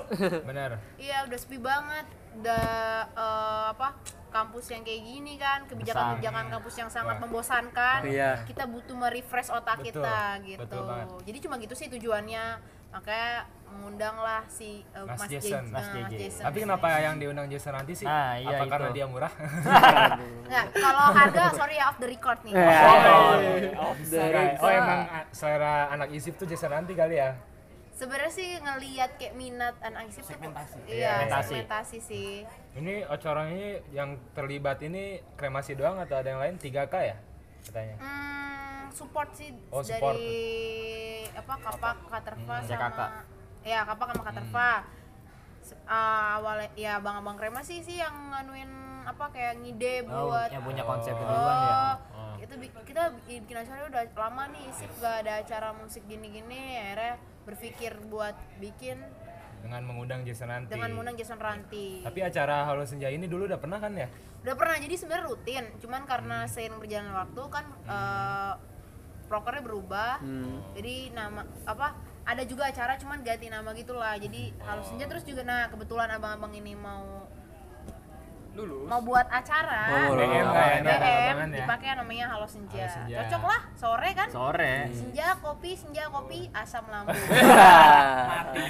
Benar. 0.50 0.70
Iya 0.98 1.18
udah 1.30 1.38
sepi 1.38 1.58
banget. 1.62 2.06
Udah 2.42 2.66
eh, 3.14 3.64
apa 3.78 3.88
kampus 4.28 4.70
yang 4.70 4.82
kayak 4.84 5.02
gini 5.02 5.34
kan 5.36 5.64
kebijakan-kebijakan 5.66 6.46
kampus 6.48 6.74
yang 6.76 6.90
sangat 6.92 7.16
Wah. 7.16 7.22
membosankan. 7.26 7.98
Iya. 8.04 8.44
Kita 8.44 8.64
butuh 8.64 8.94
merefresh 8.94 9.50
otak 9.50 9.80
Betul, 9.80 10.04
kita 10.04 10.18
gitu. 10.44 10.60
betul 10.62 10.82
banget. 10.84 11.06
Jadi 11.24 11.38
cuma 11.44 11.54
gitu 11.56 11.74
sih 11.74 11.88
tujuannya. 11.88 12.46
Makanya 12.88 13.44
mengundanglah 13.68 14.40
si 14.48 14.80
eh, 14.96 15.04
Mas 15.04 15.20
Mas, 15.20 15.28
Jason. 15.28 15.60
J- 15.60 15.72
Mas 15.76 15.86
eh, 15.92 15.92
JJ. 16.08 16.12
Jason. 16.16 16.44
Tapi 16.48 16.58
kenapa 16.64 16.86
yang 16.98 17.14
diundang 17.20 17.46
Jason 17.52 17.72
nanti 17.76 17.92
sih? 17.92 18.08
Nah, 18.08 18.40
iya 18.40 18.56
Apa 18.56 18.64
itu. 18.64 18.72
karena 18.72 18.88
dia 18.96 19.04
murah? 19.04 19.32
Nggak, 20.48 20.66
kalau 20.72 21.04
harga 21.12 21.42
sorry 21.52 21.76
ya 21.76 21.84
off 21.92 22.00
the 22.00 22.08
record 22.08 22.40
nih. 22.48 22.52
oh, 22.56 23.92
Dari- 24.08 24.56
oh, 24.56 24.70
emang 24.72 25.00
ah, 25.04 25.24
selera 25.28 25.92
anak 25.92 26.08
isip 26.16 26.40
tuh 26.40 26.48
Jason 26.48 26.72
nanti 26.72 26.96
kali 26.96 27.20
ya? 27.20 27.36
Sebenarnya 27.98 28.30
sih 28.30 28.48
ngelihat 28.56 29.18
kayak 29.18 29.34
minat 29.34 29.74
anak 29.80 30.06
isip 30.06 30.22
tuh 30.22 30.30
Segmentasi. 30.32 30.78
Iya, 30.86 31.10
Segmentasi. 31.18 31.48
segmentasi 31.50 31.98
sih. 32.00 32.30
Ini 32.72 33.02
acaranya 33.04 33.50
ini 33.50 33.66
yang 33.90 34.08
terlibat 34.32 34.78
ini 34.80 35.04
kremasi 35.34 35.74
doang 35.74 35.98
atau 35.98 36.14
ada 36.14 36.28
yang 36.28 36.38
lain 36.38 36.54
3K 36.54 36.94
ya 36.94 37.16
katanya? 37.60 37.96
Hmm, 37.98 38.86
support 38.88 39.34
sih 39.34 39.50
Oh, 39.68 39.82
support. 39.82 40.14
dari 40.14 40.30
apa 41.28 41.54
Kapak 41.58 41.94
Katerva 42.06 42.54
Hmm, 42.54 42.64
sama 42.64 42.70
JKK. 42.86 43.00
ya 43.62 43.80
Kapak 43.82 44.06
sama 44.08 44.22
Katerva. 44.24 44.70
Se- 45.60 45.82
ah, 45.84 46.38
awalnya 46.38 46.70
ya 46.72 46.96
abang-abang 46.96 47.34
krema 47.34 47.60
sih 47.60 47.82
sih 47.82 47.98
yang 47.98 48.14
nganuin 48.30 48.70
apa 49.04 49.26
kayak 49.28 49.58
ngide 49.58 50.06
oh, 50.06 50.30
buat 50.30 50.48
yang 50.48 50.62
punya 50.62 50.80
konsep 50.82 51.12
itu 51.12 51.18
Oh, 51.18 51.28
duluan 51.28 51.58
ya 51.58 51.76
itu 52.38 52.54
bi- 52.56 52.72
kita 52.86 53.02
bi- 53.18 53.42
bikin 53.42 53.58
acara 53.58 53.84
udah 53.84 54.02
lama 54.06 54.44
nih 54.48 54.64
sip 54.70 54.88
gak 54.96 55.26
ada 55.26 55.32
acara 55.38 55.68
musik 55.74 56.04
gini-gini 56.04 56.56
akhirnya 56.78 57.20
berpikir 57.48 57.96
buat 58.12 58.36
bikin 58.60 59.00
Dengan 59.58 59.82
mengundang 59.88 60.22
Jason 60.22 60.52
nanti. 60.52 60.70
dengan 60.70 60.94
mengundang 60.94 61.18
Jason 61.18 61.40
Ranti. 61.40 62.06
Tapi 62.06 62.20
acara 62.22 62.62
Halo 62.62 62.86
Senja 62.86 63.10
ini 63.10 63.26
dulu 63.26 63.48
udah 63.50 63.58
pernah 63.58 63.82
kan 63.82 63.90
ya? 63.96 64.06
udah 64.38 64.54
pernah 64.54 64.78
jadi 64.78 64.94
sebenarnya 64.94 65.24
rutin 65.26 65.64
cuman 65.82 66.06
karena 66.06 66.46
seiring 66.46 66.78
berjalan 66.78 67.10
waktu 67.10 67.42
kan 67.50 67.64
eh, 67.90 68.52
prokernya 69.26 69.62
berubah 69.66 70.22
jadi 70.78 71.10
nama 71.10 71.42
apa 71.66 71.98
ada 72.22 72.42
juga 72.46 72.70
acara 72.70 72.94
cuman 72.96 73.26
ganti 73.26 73.50
nama 73.50 73.74
gitulah 73.74 74.14
jadi 74.14 74.54
harus 74.62 74.86
senja 74.86 75.10
terus 75.10 75.26
juga 75.26 75.42
nah 75.42 75.66
kebetulan 75.68 76.06
abang-abang 76.14 76.54
ini 76.54 76.78
mau 76.78 77.17
mau 78.66 79.00
buat 79.04 79.26
acara 79.28 79.80
Oh, 80.08 80.16
ya, 80.18 80.26
DM 80.26 80.46
lapangan 80.48 81.48
ya. 81.48 81.56
dipakai 81.62 81.86
yang 81.86 81.98
namanya 82.02 82.24
Halo 82.32 82.46
Senja. 82.48 82.82
Halo 82.82 82.88
Senja. 82.90 83.16
Cocok 83.22 83.42
lah 83.46 83.60
sore 83.78 84.10
kan? 84.16 84.28
Sore. 84.32 84.74
Senja 84.90 85.26
kopi, 85.38 85.70
senja 85.78 86.04
kopi, 86.10 86.40
asam 86.50 86.84
lambung. 86.90 87.14
Mati. 88.30 88.64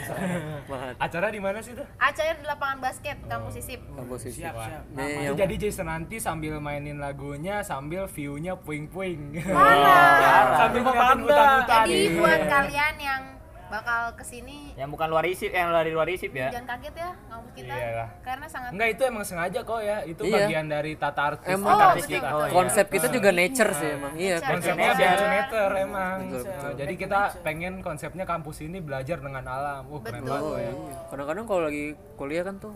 Acara 0.99 1.27
di 1.33 1.41
mana 1.41 1.59
sih 1.63 1.73
tuh? 1.73 1.87
Acara 1.97 2.37
di 2.37 2.45
lapangan 2.45 2.79
basket 2.83 3.17
kampus 3.25 3.55
Isip. 3.59 3.81
Kampus 3.89 4.21
isi. 4.29 4.41
Siap, 4.45 4.55
siap. 4.55 4.83
Itu 4.93 5.21
yang 5.25 5.37
jadi 5.37 5.55
Jason 5.57 5.89
nanti 5.89 6.17
sambil 6.21 6.61
mainin 6.61 7.01
lagunya 7.01 7.65
sambil 7.65 8.05
view-nya 8.07 8.55
puing-puing. 8.61 9.41
Parah. 9.43 10.55
sambil 10.61 10.81
ngeliatin 10.85 11.19
hutan-hutan. 11.25 11.85
Jadi 11.87 12.03
buat 12.19 12.41
kalian 12.47 12.95
yang 13.01 13.23
bakal 13.69 14.03
ke 14.13 14.23
sini 14.23 14.73
Yang 14.75 14.91
bukan 14.91 15.09
luar 15.09 15.25
isip, 15.25 15.51
yang 15.51 15.69
dari 15.71 15.91
luar 15.91 16.07
isip 16.07 16.31
ya. 16.31 16.49
jangan 16.49 16.67
kaget 16.71 16.95
ya 16.97 17.11
kampus 17.29 17.53
kita 17.55 17.71
Iyalah. 17.71 18.09
karena 18.21 18.47
sangat 18.47 18.71
Enggak 18.73 18.89
itu 18.91 19.03
emang 19.05 19.25
sengaja 19.25 19.61
kok 19.63 19.81
ya. 19.81 19.97
Itu 20.03 20.23
Iya. 20.23 20.35
bagian 20.43 20.67
dari 20.67 20.93
tata 20.95 21.21
artis. 21.27 21.47
Emang 21.47 21.69
tata 21.71 21.79
Oh, 21.79 21.91
artis 21.91 22.05
betul, 22.05 22.15
kita. 22.15 22.27
betul. 22.27 22.35
Oh, 22.35 22.45
iya. 22.45 22.55
konsep 22.55 22.87
kita 22.89 23.07
juga 23.09 23.31
nature 23.31 23.71
sih 23.73 23.89
emang. 23.91 24.13
Iya, 24.15 24.35
Nature. 24.35 24.49
Konsepnya 24.51 24.91
Nature. 24.91 25.29
nature 25.31 25.75
emang. 25.79 26.17
Betul, 26.21 26.43
betul. 26.45 26.73
Jadi 26.77 26.95
kita 26.97 27.21
pengen 27.41 27.73
konsepnya 27.81 28.25
kampus 28.25 28.57
ini 28.61 28.79
belajar 28.79 29.19
dengan 29.19 29.45
alam. 29.45 29.83
Uh, 29.87 30.01
keren 30.01 30.21
Betul. 30.21 30.31
banget. 30.31 30.45
Oh, 30.45 30.59
iya. 30.59 30.73
Kadang-kadang 31.09 31.45
kalau 31.45 31.63
lagi 31.65 31.85
kuliah 32.15 32.43
kan 32.43 32.57
tuh 32.59 32.75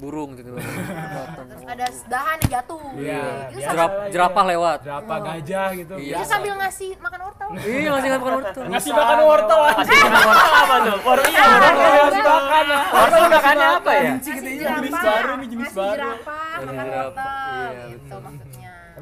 burung 0.00 0.30
gitu. 0.34 0.50
terus 1.50 1.62
ada 1.68 1.86
dahan 2.08 2.36
yang 2.40 2.50
jatuh 2.50 2.80
Iya, 2.90 3.22
sambil, 3.52 3.60
Jerap, 3.60 3.90
iya. 3.92 4.08
jerapah 4.10 4.44
lewat. 4.48 4.78
Jerapah 4.82 5.18
gajah 5.20 5.68
gitu. 5.76 5.94
Iya. 6.00 6.16
itu 6.16 6.24
sambil 6.26 6.52
ngasih 6.56 6.90
makan 6.98 7.20
wortel 7.20 7.48
Iya, 7.60 7.78
nggak 7.84 8.18
makan 8.18 8.32
wortel. 8.34 8.62
Ngasih 8.70 8.92
makan 8.92 9.18
wortel. 9.22 9.60
Masih 9.80 9.96
dengan 10.00 10.22
wortel 10.24 10.54
apa 10.56 10.74
tuh? 10.80 10.96
Porsinya 11.04 11.42
wortel. 11.44 11.90
Ngasih 12.00 12.24
makan. 12.24 12.64
Wortel 12.90 13.22
makannya 13.28 13.68
apa 13.76 13.90
ya? 13.92 14.12
Ngasih 14.16 14.34
jenis 14.40 14.94
baru 14.96 15.32
nih, 15.36 15.48
jenis 15.52 15.68
ngasih 15.70 15.78
baru. 15.78 15.98
jerapah 16.00 16.48
makan 16.60 16.74
jerapah, 16.80 17.68
wortel 17.70 18.09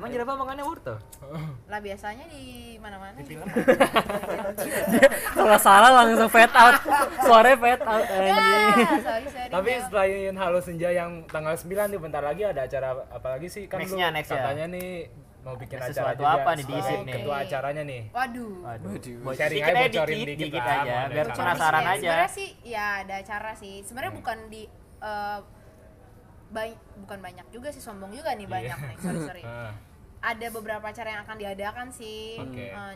iya, 0.08 0.10
Emang 0.10 0.24
jerapah 0.24 0.36
makannya 0.38 0.64
wortel? 0.64 0.96
lah 1.64 1.78
biasanya 1.78 2.24
di 2.26 2.42
mana-mana 2.78 3.12
gitu. 3.20 3.36
Kalau 5.34 5.58
salah 5.58 5.90
langsung 5.94 6.26
fade 6.26 6.54
out. 6.54 6.76
Suaranya 7.20 7.56
fade 7.58 7.84
out 7.84 8.04
ya 8.04 8.16
anjing. 8.18 8.74
sorry 8.98 9.26
sorry 9.28 9.48
Tapi 9.48 9.70
selain 9.82 10.34
Halo 10.34 10.58
Senja 10.58 10.88
yang 10.90 11.10
tanggal 11.26 11.54
9 11.54 11.68
nih 11.86 11.98
bentar 11.98 12.20
lagi 12.20 12.42
ada 12.42 12.64
acara 12.64 12.88
apa 13.06 13.28
lagi 13.30 13.48
sih 13.48 13.64
kan 13.66 13.78
Next-nya, 13.78 14.08
lu 14.08 14.14
next 14.14 14.30
ya. 14.30 14.36
katanya 14.38 14.64
nih 14.70 14.88
mau 15.38 15.54
bikin 15.54 15.76
Ada 15.76 15.84
acara 15.86 15.94
sesuatu 15.94 16.20
juga 16.20 16.32
apa 16.34 16.50
nih 16.50 16.64
di 16.64 16.74
Isip 16.74 16.98
nih? 16.98 17.14
ketua 17.14 17.36
acaranya 17.38 17.82
nih. 17.84 18.02
waduh 18.10 18.54
Waduh. 18.58 18.90
Waduh. 19.20 19.34
Sharing 19.34 19.62
aja, 19.62 19.70
aja 19.70 19.84
bocorin 19.86 20.14
dikit, 20.14 20.28
dikit 20.30 20.44
dikit 20.46 20.64
aja. 20.64 20.96
Biar 21.06 21.26
acara. 21.26 21.36
penasaran 21.38 21.80
Ya, 21.80 21.86
aja. 21.86 21.96
sebenarnya 21.98 22.30
sih 22.30 22.48
ya 22.62 22.86
ada 22.98 23.14
acara 23.16 23.52
sih 23.54 23.74
sebenarnya 23.82 24.12
bukan 24.14 24.38
di 24.48 24.62
eh, 24.98 25.38
bay- 26.48 26.80
bukan 26.98 27.18
banyak 27.18 27.46
juga 27.48 27.68
sih 27.68 27.78
sombong 27.78 28.08
juga 28.10 28.32
nih 28.32 28.46
banyak 28.46 28.76
nih 28.78 28.96
sorry 28.98 29.20
sorry 29.22 29.42
Ah, 29.48 29.72
ada 30.20 30.46
beberapa 30.48 30.82
acara 30.84 31.08
yang 31.10 31.22
akan 31.22 31.36
diadakan 31.36 31.88
sih 31.88 32.36
Oke. 32.36 32.68
Eh, 32.68 32.94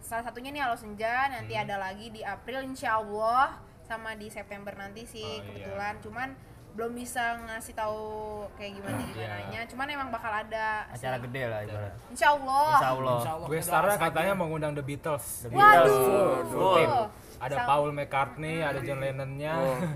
salah 0.00 0.22
satunya 0.22 0.50
nih 0.50 0.60
Halo 0.60 0.74
Senja 0.74 1.28
nanti 1.28 1.52
Hmm. 1.52 1.64
ada 1.64 1.76
lagi 1.78 2.08
di 2.08 2.20
April 2.20 2.64
Insya 2.64 2.96
Allah 2.96 3.56
sama 3.82 4.14
di 4.14 4.28
September 4.28 4.72
nanti 4.72 5.02
sih 5.02 5.20
Oh, 5.22 5.34
iya. 5.34 5.44
kebetulan 5.44 5.94
cuman 6.00 6.28
belum 6.70 6.94
bisa 6.94 7.20
ngasih 7.42 7.74
tahu 7.74 8.00
kayak 8.54 8.78
gimana 8.78 8.94
Iya. 8.96 9.08
gimananya 9.10 9.60
cuman 9.66 9.86
emang 9.90 10.08
bakal 10.08 10.30
ada 10.30 10.86
Acara 10.86 11.16
sih. 11.16 11.22
gede 11.26 11.42
lah 11.44 11.60
ibarat. 11.62 11.92
Insya 12.08 12.28
Allah 12.30 12.68
Insya 12.70 12.90
Allah. 12.90 13.16
Insya 13.16 13.32
Allah 13.32 13.46
Gue 13.48 13.58
doa 13.60 13.96
katanya 13.98 14.34
mengundang 14.34 14.72
The 14.72 14.84
Beatles. 14.84 15.26
waduh 15.48 16.46
Full 16.46 16.74
tim. 16.76 16.90
Ada 17.40 17.56
Sam- 17.56 17.66
Paul 17.66 17.88
McCartney, 17.90 18.60
ada 18.60 18.78
John 18.78 19.00
Lennonnya. 19.00 19.52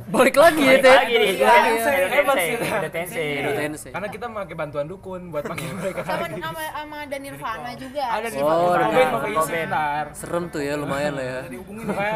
Balik 0.08 0.32
lagi 0.34 0.62
ya, 0.62 0.72
Balik 0.72 0.80
Teh. 0.80 0.94
lagi 0.96 1.14
nih. 1.14 1.32
Ya. 1.34 1.52
Tensei, 1.54 1.92
sih. 2.40 2.56
Tensei. 2.88 3.28
Edo 3.36 3.50
Tensei. 3.52 3.90
Karena 3.92 4.08
kita 4.08 4.24
pakai 4.26 4.56
bantuan 4.56 4.86
dukun 4.86 5.28
buat 5.28 5.44
panggil 5.44 5.68
mereka 5.74 6.00
sama 6.02 6.24
lagi. 6.24 6.40
sama 6.40 6.62
sama 6.66 6.98
dan 7.04 7.20
Nirvana 7.20 7.70
juga 7.76 8.04
Ada 8.10 8.26
nih 8.26 8.40
Oh, 8.40 8.48
ada 8.48 8.80
Robin 8.80 8.96
Kurt 8.96 9.08
mau 9.10 9.20
keisi 9.20 9.36
Cobain. 9.44 9.68
ntar. 9.68 10.04
Serem 10.14 10.44
tuh 10.48 10.60
ya, 10.60 10.74
lumayan 10.74 11.12
lah 11.12 11.24
ya. 11.26 11.38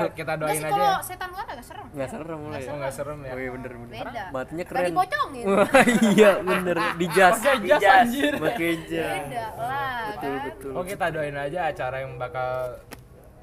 Kita 0.08 0.32
Enggak 0.32 0.36
doain 0.38 0.54
sih 0.54 0.64
aja. 0.64 0.72
kalau 0.72 0.96
setan 1.02 1.28
luar 1.28 1.46
agak 1.46 1.64
serem 1.66 1.86
Nggak 1.88 2.08
serem 2.08 2.40
lah 2.42 2.58
ya. 2.58 2.68
Oh 2.68 2.76
nggak 2.78 2.94
serem 2.94 3.18
ya. 3.20 3.30
Oh 3.30 3.38
iya 3.38 3.50
bener 3.52 3.72
bener. 3.74 3.92
beda 3.98 4.22
Matinya 4.30 4.64
Tadi 4.64 4.72
keren. 4.80 4.92
pocongin 4.94 5.44
Wah 5.46 5.68
iya 6.08 6.30
bener 6.40 6.76
di 6.96 7.06
jas. 7.10 7.36
Jas. 7.68 8.08
Pakai 8.34 8.72
jas. 8.82 9.12
beda 9.20 9.44
lah 9.60 10.00
Betul 10.08 10.32
kan 10.32 10.40
betul. 10.46 10.70
Oh 10.72 10.84
kita 10.84 11.04
doain 11.10 11.36
aja 11.36 11.60
acara 11.66 11.96
yang 12.00 12.16
bakal 12.16 12.80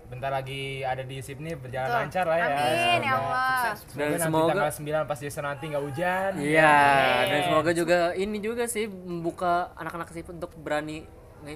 bentar 0.05 0.29
lagi 0.29 0.61
ada 0.81 1.01
di 1.01 1.17
SIP 1.17 1.37
nih 1.37 1.55
berjalan 1.55 1.87
Betul. 1.87 2.01
lancar 2.03 2.25
lah 2.25 2.37
ya. 2.37 2.45
amin 2.47 2.99
ya 3.01 3.13
Allah 3.15 3.73
Dan 3.89 4.07
Dan 4.07 4.19
semoga 4.21 4.51
tanggal 4.53 4.71
9 5.01 5.09
pas 5.09 5.17
Jason 5.17 5.43
nanti 5.43 5.63
nggak 5.67 5.83
hujan. 5.83 6.31
Iya, 6.37 6.77
dan 7.25 7.39
semoga 7.43 7.71
juga 7.71 7.97
ini 8.13 8.37
juga 8.37 8.63
sih 8.65 8.85
membuka 8.85 9.53
anak-anak 9.73 10.07
sip 10.09 10.27
untuk 10.27 10.53
berani 10.55 11.03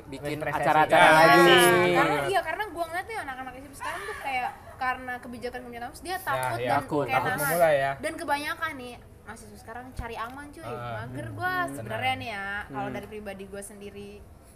bikin 0.06 0.38
acara-acara 0.40 1.02
Ya, 1.02 1.10
lagi. 1.12 1.50
iya. 1.50 1.96
karena 1.96 2.18
iya 2.28 2.40
karena 2.40 2.64
gua 2.70 2.86
ngeliat 2.86 3.06
nih 3.06 3.18
anak-anak 3.20 3.54
SMP 3.56 3.76
sekarang 3.76 4.02
tuh 4.04 4.18
kayak 4.20 4.50
karena 4.76 5.14
kebijakan 5.18 5.60
kebijakan 5.60 5.86
kampus 5.88 6.02
dia 6.02 6.18
takut 6.20 6.38
ya, 6.54 6.62
dan 6.62 6.74
takut, 6.76 7.04
kayak 7.04 7.16
takut 7.16 7.32
nahan. 7.32 7.42
memulai 7.44 7.76
ya. 7.76 7.92
dan 7.98 8.14
kebanyakan 8.16 8.72
nih 8.76 8.94
mahasiswa 9.24 9.58
sekarang 9.58 9.86
cari 9.92 10.16
aman 10.16 10.46
cuy 10.48 10.62
Ah, 10.64 10.94
mager 11.00 11.28
gua 11.32 11.54
sebenarnya 11.70 12.14
nih 12.16 12.30
ya 12.32 12.46
kalau 12.68 12.90
dari 12.92 13.08
pribadi 13.08 13.44
gua 13.46 13.62
sendiri 13.62 14.12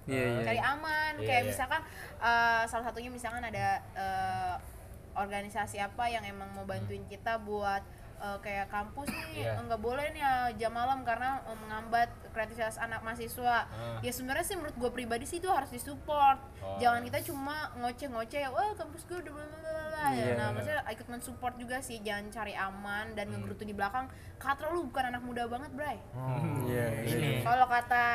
Iya, 0.06 0.24
iya. 0.34 0.44
cari 0.44 0.60
aman 0.62 1.14
Iya, 1.16 1.24
kayak 1.24 1.42
iya. 1.42 1.50
misalkan 1.50 1.82
eh, 2.20 2.64
salah 2.66 2.86
satunya 2.86 3.08
misalkan 3.08 3.40
ada 3.42 3.68
eh, 3.94 4.56
organisasi 5.14 5.78
apa 5.78 6.10
yang 6.10 6.24
emang 6.24 6.50
mau 6.52 6.64
bantuin 6.64 7.06
kita 7.06 7.38
buat 7.40 7.80
eh, 8.18 8.38
kayak 8.40 8.68
kampus 8.68 9.08
nih 9.08 9.46
Iya. 9.46 9.62
nggak 9.62 9.80
boleh 9.80 10.06
nih 10.10 10.20
ya 10.20 10.34
jam 10.58 10.72
malam 10.72 11.02
karena 11.02 11.30
menghambat 11.46 12.08
kreativitas 12.32 12.76
anak 12.78 13.00
mahasiswa 13.00 13.64
Ah. 13.64 14.00
ya 14.00 14.10
sebenarnya 14.10 14.44
sih 14.44 14.56
menurut 14.56 14.74
gue 14.74 14.92
pribadi 14.92 15.24
sih 15.24 15.38
itu 15.38 15.48
harus 15.48 15.70
disupport 15.70 16.40
Oh. 16.60 16.80
jangan 16.80 17.04
kita 17.04 17.20
cuma 17.24 17.70
ngoceh-ngoceh 17.76 18.48
wah 18.50 18.72
kampus 18.74 19.04
gue 19.06 19.20
udah 19.20 19.34
bla." 20.06 20.12
ya 20.14 20.24
Iya. 20.24 20.34
nah 20.36 20.48
maksudnya 20.52 20.82
ikut 20.86 21.08
mensupport 21.08 21.54
juga 21.56 21.78
sih 21.80 21.98
jangan 22.00 22.26
cari 22.30 22.54
aman 22.54 23.06
dan 23.12 23.26
ngegerutu 23.28 23.64
di 23.64 23.72
belakang 23.72 24.06
katra 24.36 24.68
lu 24.70 24.84
bukan 24.86 25.04
anak 25.10 25.22
muda 25.22 25.44
banget 25.46 25.72
bray 25.72 25.98
Iya. 26.64 26.86
Ini. 27.06 27.32
kalau 27.42 27.66
kata 27.66 28.06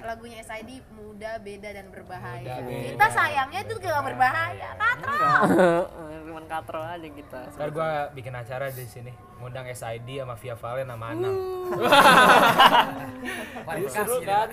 lagunya 0.00 0.38
SID 0.40 0.68
muda 0.90 1.36
beda 1.38 1.68
dan 1.70 1.88
berbahaya 1.88 2.44
Muda, 2.44 2.56
beda. 2.62 2.88
kita 2.90 3.06
sayangnya 3.08 3.60
itu 3.62 3.74
gak 3.78 4.04
berbahaya 4.04 4.68
katra 4.74 5.30
Cuman 6.28 6.44
katro 6.44 6.76
aja 6.78 7.08
kita. 7.08 7.40
Ntar 7.50 7.72
gua 7.72 7.88
bikin 8.12 8.30
acara 8.30 8.68
di 8.68 8.84
sini, 8.84 9.08
ngundang 9.34 9.64
SID 9.66 10.20
sama 10.20 10.36
Via 10.36 10.52
Valen 10.54 10.86
sama 10.86 11.06
Anam. 11.08 11.32
Iya, 13.68 13.88
seru 13.90 14.16
kan? 14.22 14.48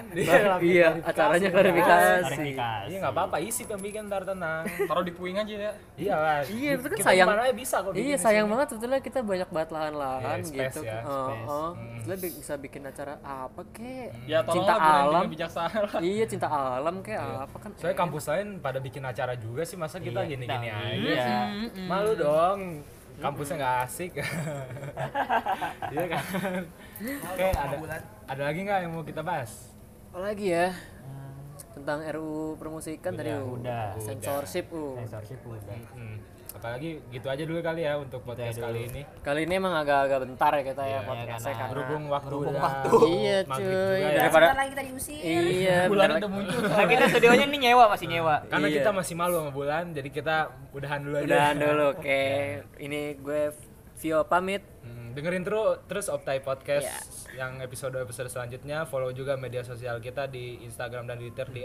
Iya, 0.61 0.87
acaranya 1.01 1.49
klarifikasi. 1.49 2.11
Klarifikasi. 2.25 2.87
Iya 2.87 2.97
nggak 2.99 3.13
apa-apa, 3.13 3.37
isi 3.39 3.63
yang 3.63 3.79
bikin 3.79 4.07
ntar 4.07 4.23
tenang. 4.23 4.67
Taruh 4.85 5.03
di 5.03 5.11
puing 5.11 5.35
aja 5.35 5.53
ya. 5.53 5.71
Iya 5.95 6.15
lah. 6.15 6.39
Iya, 6.45 6.71
itu 6.85 6.93
kan 6.93 6.99
Kita 7.01 7.09
sayang. 7.09 7.27
bisa 7.57 7.75
kok 7.81 7.91
Iya 7.91 8.15
sayang 8.15 8.45
sini. 8.45 8.53
banget 8.53 8.67
sebetulnya 8.69 8.99
kita 9.01 9.19
banyak 9.19 9.49
banget 9.49 9.69
lahan-lahan 9.73 10.37
Iya, 10.37 10.45
space 10.45 10.69
gitu. 10.69 10.81
ya, 10.85 10.99
Oh, 11.01 11.25
space. 11.25 11.49
oh. 11.49 11.69
Hmm. 11.73 12.37
Bisa 12.37 12.53
bikin 12.55 12.81
acara 12.85 13.13
apa 13.19 13.61
kek? 13.73 14.09
Ya 14.29 14.39
cinta 14.45 14.73
alam. 14.77 15.23
Iya, 15.97 16.25
cinta 16.29 16.47
alam 16.47 16.95
kayak 17.01 17.21
apa 17.49 17.57
kan? 17.57 17.69
Soalnya 17.73 17.97
kampus 17.97 18.23
lain 18.29 18.47
pada 18.61 18.77
bikin 18.77 19.01
acara 19.01 19.33
juga 19.33 19.65
sih, 19.65 19.73
masa 19.73 19.97
kita 19.97 20.21
Iya, 20.21 20.37
gini-gini 20.37 20.67
nah, 20.69 20.85
aja. 20.85 20.93
Iya. 20.93 21.33
Malu 21.89 22.13
dong. 22.13 22.59
Kampusnya 23.15 23.55
nggak 23.57 23.75
asik. 23.83 24.11
Iya 25.87 26.05
kan? 26.11 26.23
Oke, 27.31 27.45
ada 27.47 27.75
ada 28.27 28.41
lagi 28.43 28.59
nggak 28.61 28.79
yang 28.83 28.91
mau 28.91 29.01
kita 29.01 29.21
bahas? 29.21 29.71
Apa 30.11 30.31
lagi 30.31 30.51
ya? 30.51 30.69
Tentang 31.71 31.99
RUU 32.07 32.55
permusikan 32.55 33.15
tadi 33.15 33.31
Udah, 33.31 33.43
uh, 33.43 33.55
udah. 33.55 33.85
censorship 33.99 34.71
uh. 34.71 34.95
Censorship 34.99 35.39
udah. 35.43 35.75
Hmm. 35.91 36.17
Apalagi 36.55 37.03
gitu 37.09 37.27
aja 37.27 37.43
dulu 37.43 37.59
kali 37.59 37.81
ya 37.81 37.93
untuk 37.95 38.21
podcast 38.21 38.55
dulu. 38.55 38.65
kali 38.65 38.79
ini. 38.87 39.01
Kali 39.19 39.39
ini 39.43 39.53
emang 39.53 39.75
agak-agak 39.75 40.19
bentar 40.23 40.51
ya 40.51 40.63
kita 40.63 40.81
ya 40.81 40.89
Iya, 40.89 40.99
podcastnya 41.03 41.27
karena 41.27 41.51
karena 41.53 41.69
Berhubung 41.69 42.03
waktu 42.07 42.27
Berhubung 42.31 42.57
waktu. 42.57 42.89
Iya 43.05 43.37
maghrib 43.43 43.75
cuy, 43.75 43.99
ya. 43.99 44.09
daripada 44.15 44.45
lagi 44.55 44.69
kita 44.71 44.83
diusir 44.83 45.19
Iya, 45.19 45.77
Bulan 45.85 46.07
udah 46.07 46.15
lagi- 46.17 46.31
muncul. 46.31 46.61
Nah, 46.65 46.85
kita 46.87 47.03
studionya 47.11 47.45
ini 47.45 47.57
nyewa 47.59 47.85
masih 47.87 48.07
nyewa. 48.07 48.35
Karena 48.47 48.67
Iya. 48.67 48.75
kita 48.77 48.89
masih 48.91 49.13
malu 49.13 49.35
sama 49.37 49.51
bulan, 49.51 49.83
jadi 49.91 50.09
kita 50.09 50.35
udahan 50.71 50.99
dulu 51.01 51.15
aja. 51.17 51.25
Udahan 51.27 51.55
dulu, 51.57 51.83
oke. 51.93 52.23
Ini 52.77 53.01
gue 53.17 53.41
Vio 53.95 54.19
pamit. 54.23 54.59
Hmm, 54.81 55.11
dengerin 55.11 55.41
terus 55.41 55.79
terus 55.85 56.05
Optai 56.07 56.39
Podcast 56.39 56.83
Iya. 57.31 57.41
yang 57.41 57.59
episode-episode 57.59 58.27
selanjutnya. 58.27 58.83
Follow 58.83 59.09
juga 59.09 59.35
media 59.35 59.59
sosial 59.61 59.99
kita 59.99 60.27
di 60.27 60.59
Instagram 60.61 61.03
dan 61.05 61.15
Twitter 61.17 61.47
di 61.47 61.63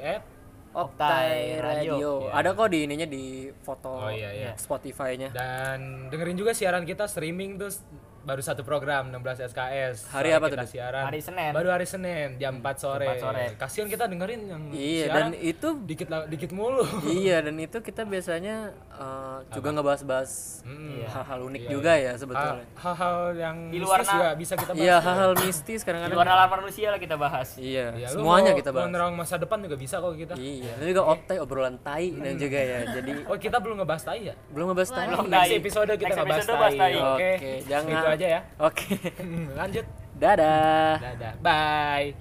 Optai 0.72 1.59
Radio. 1.59 1.92
Radio. 1.92 2.11
Iya. 2.22 2.33
Ada 2.33 2.48
kok 2.52 2.68
di 2.68 2.78
ininya 2.85 3.04
di 3.04 3.24
foto 3.59 3.90
Oh, 4.00 4.11
iya, 4.11 4.30
iya. 4.30 4.52
Spotify-nya. 4.54 5.30
dan 5.30 6.06
dengerin 6.09 6.37
juga 6.37 6.52
siaran 6.52 6.83
kita 6.83 7.04
streaming 7.04 7.59
terus 7.59 7.83
baru 8.20 8.38
satu 8.38 8.62
program 8.62 9.09
16 9.11 9.48
SKS. 9.48 9.96
Hari 10.09 10.30
apa 10.30 10.46
tuh, 10.46 10.61
siaran. 10.66 11.02
Hari 11.02 11.20
Senin. 11.20 11.50
Baru 11.50 11.68
hari 11.68 11.85
Senin 11.85 12.37
jam 12.37 12.59
4 12.59 12.76
sore. 12.76 13.06
Jam 13.06 13.16
4 13.16 13.24
sore. 13.24 13.44
Kasihan 13.56 13.87
kita 13.87 14.04
dengerin 14.06 14.40
yang 14.46 14.62
Iya, 14.70 15.04
siaran 15.06 15.16
dan 15.16 15.26
itu 15.37 15.68
dikit 15.83 16.09
dikit 16.28 16.50
mulu. 16.50 16.85
iya 17.06 17.40
dan 17.42 17.56
itu 17.56 17.78
kita 17.78 18.04
biasanya 18.04 18.76
eh, 18.92 19.38
juga 19.50 19.68
ngebahas-bahas 19.72 20.30
Mm-mm. 20.62 21.00
hal-hal 21.06 21.40
unik 21.42 21.61
Iya, 21.61 21.70
juga 21.70 21.92
ya 21.94 22.11
Ha- 22.11 22.18
sebetulnya. 22.18 22.64
Hal-hal 22.76 23.16
yang 23.35 23.56
Di 23.66 23.78
luar 23.78 23.98
mistis 23.98 24.12
juga 24.12 24.28
bisa 24.35 24.54
kita 24.54 24.70
bahas. 24.70 24.83
Iya, 24.83 24.96
hal-hal 25.00 25.33
mistis 25.38 25.80
Di 25.80 25.87
kadang-kadang. 25.87 26.14
luar 26.14 26.26
nalar 26.28 26.48
manusia 26.52 26.87
lah 26.88 27.00
kita 27.00 27.16
bahas. 27.16 27.48
Iya, 27.56 27.87
Ya, 27.94 28.06
lu 28.11 28.20
semuanya 28.20 28.52
mau- 28.52 28.61
kita 28.61 28.70
bahas. 28.70 28.87
nerawang 28.87 29.16
masa 29.16 29.35
depan 29.37 29.59
juga 29.61 29.76
bisa 29.76 29.96
kok 29.96 30.12
kita. 30.14 30.35
Iya, 30.35 30.72
dan 30.76 30.87
juga 30.87 31.02
optai 31.06 31.37
obrolan 31.37 31.76
tai 31.78 32.12
dan 32.12 32.37
juga 32.37 32.59
ya. 32.59 32.78
Jadi 32.92 33.12
Oh, 33.30 33.37
kita 33.37 33.56
belum 33.56 33.80
ngebahas 33.80 34.02
tai 34.04 34.20
ya? 34.22 34.35
belum 34.50 34.66
ngebahas 34.70 34.90
tai. 34.90 35.06
Belum. 35.09 35.24
Next 35.26 35.40
Tai. 35.42 35.56
episode 35.56 35.90
kita 35.96 36.14
ngebahas 36.14 36.44
tai. 36.46 36.94
Oke, 37.00 37.30
jangan. 37.64 38.11
Aja 38.20 38.37
ya. 38.37 38.40
Oke. 38.61 39.00
Lanjut. 39.59 39.88
Dadah. 40.20 41.00
Dadah. 41.00 41.33
Bye. 41.40 42.12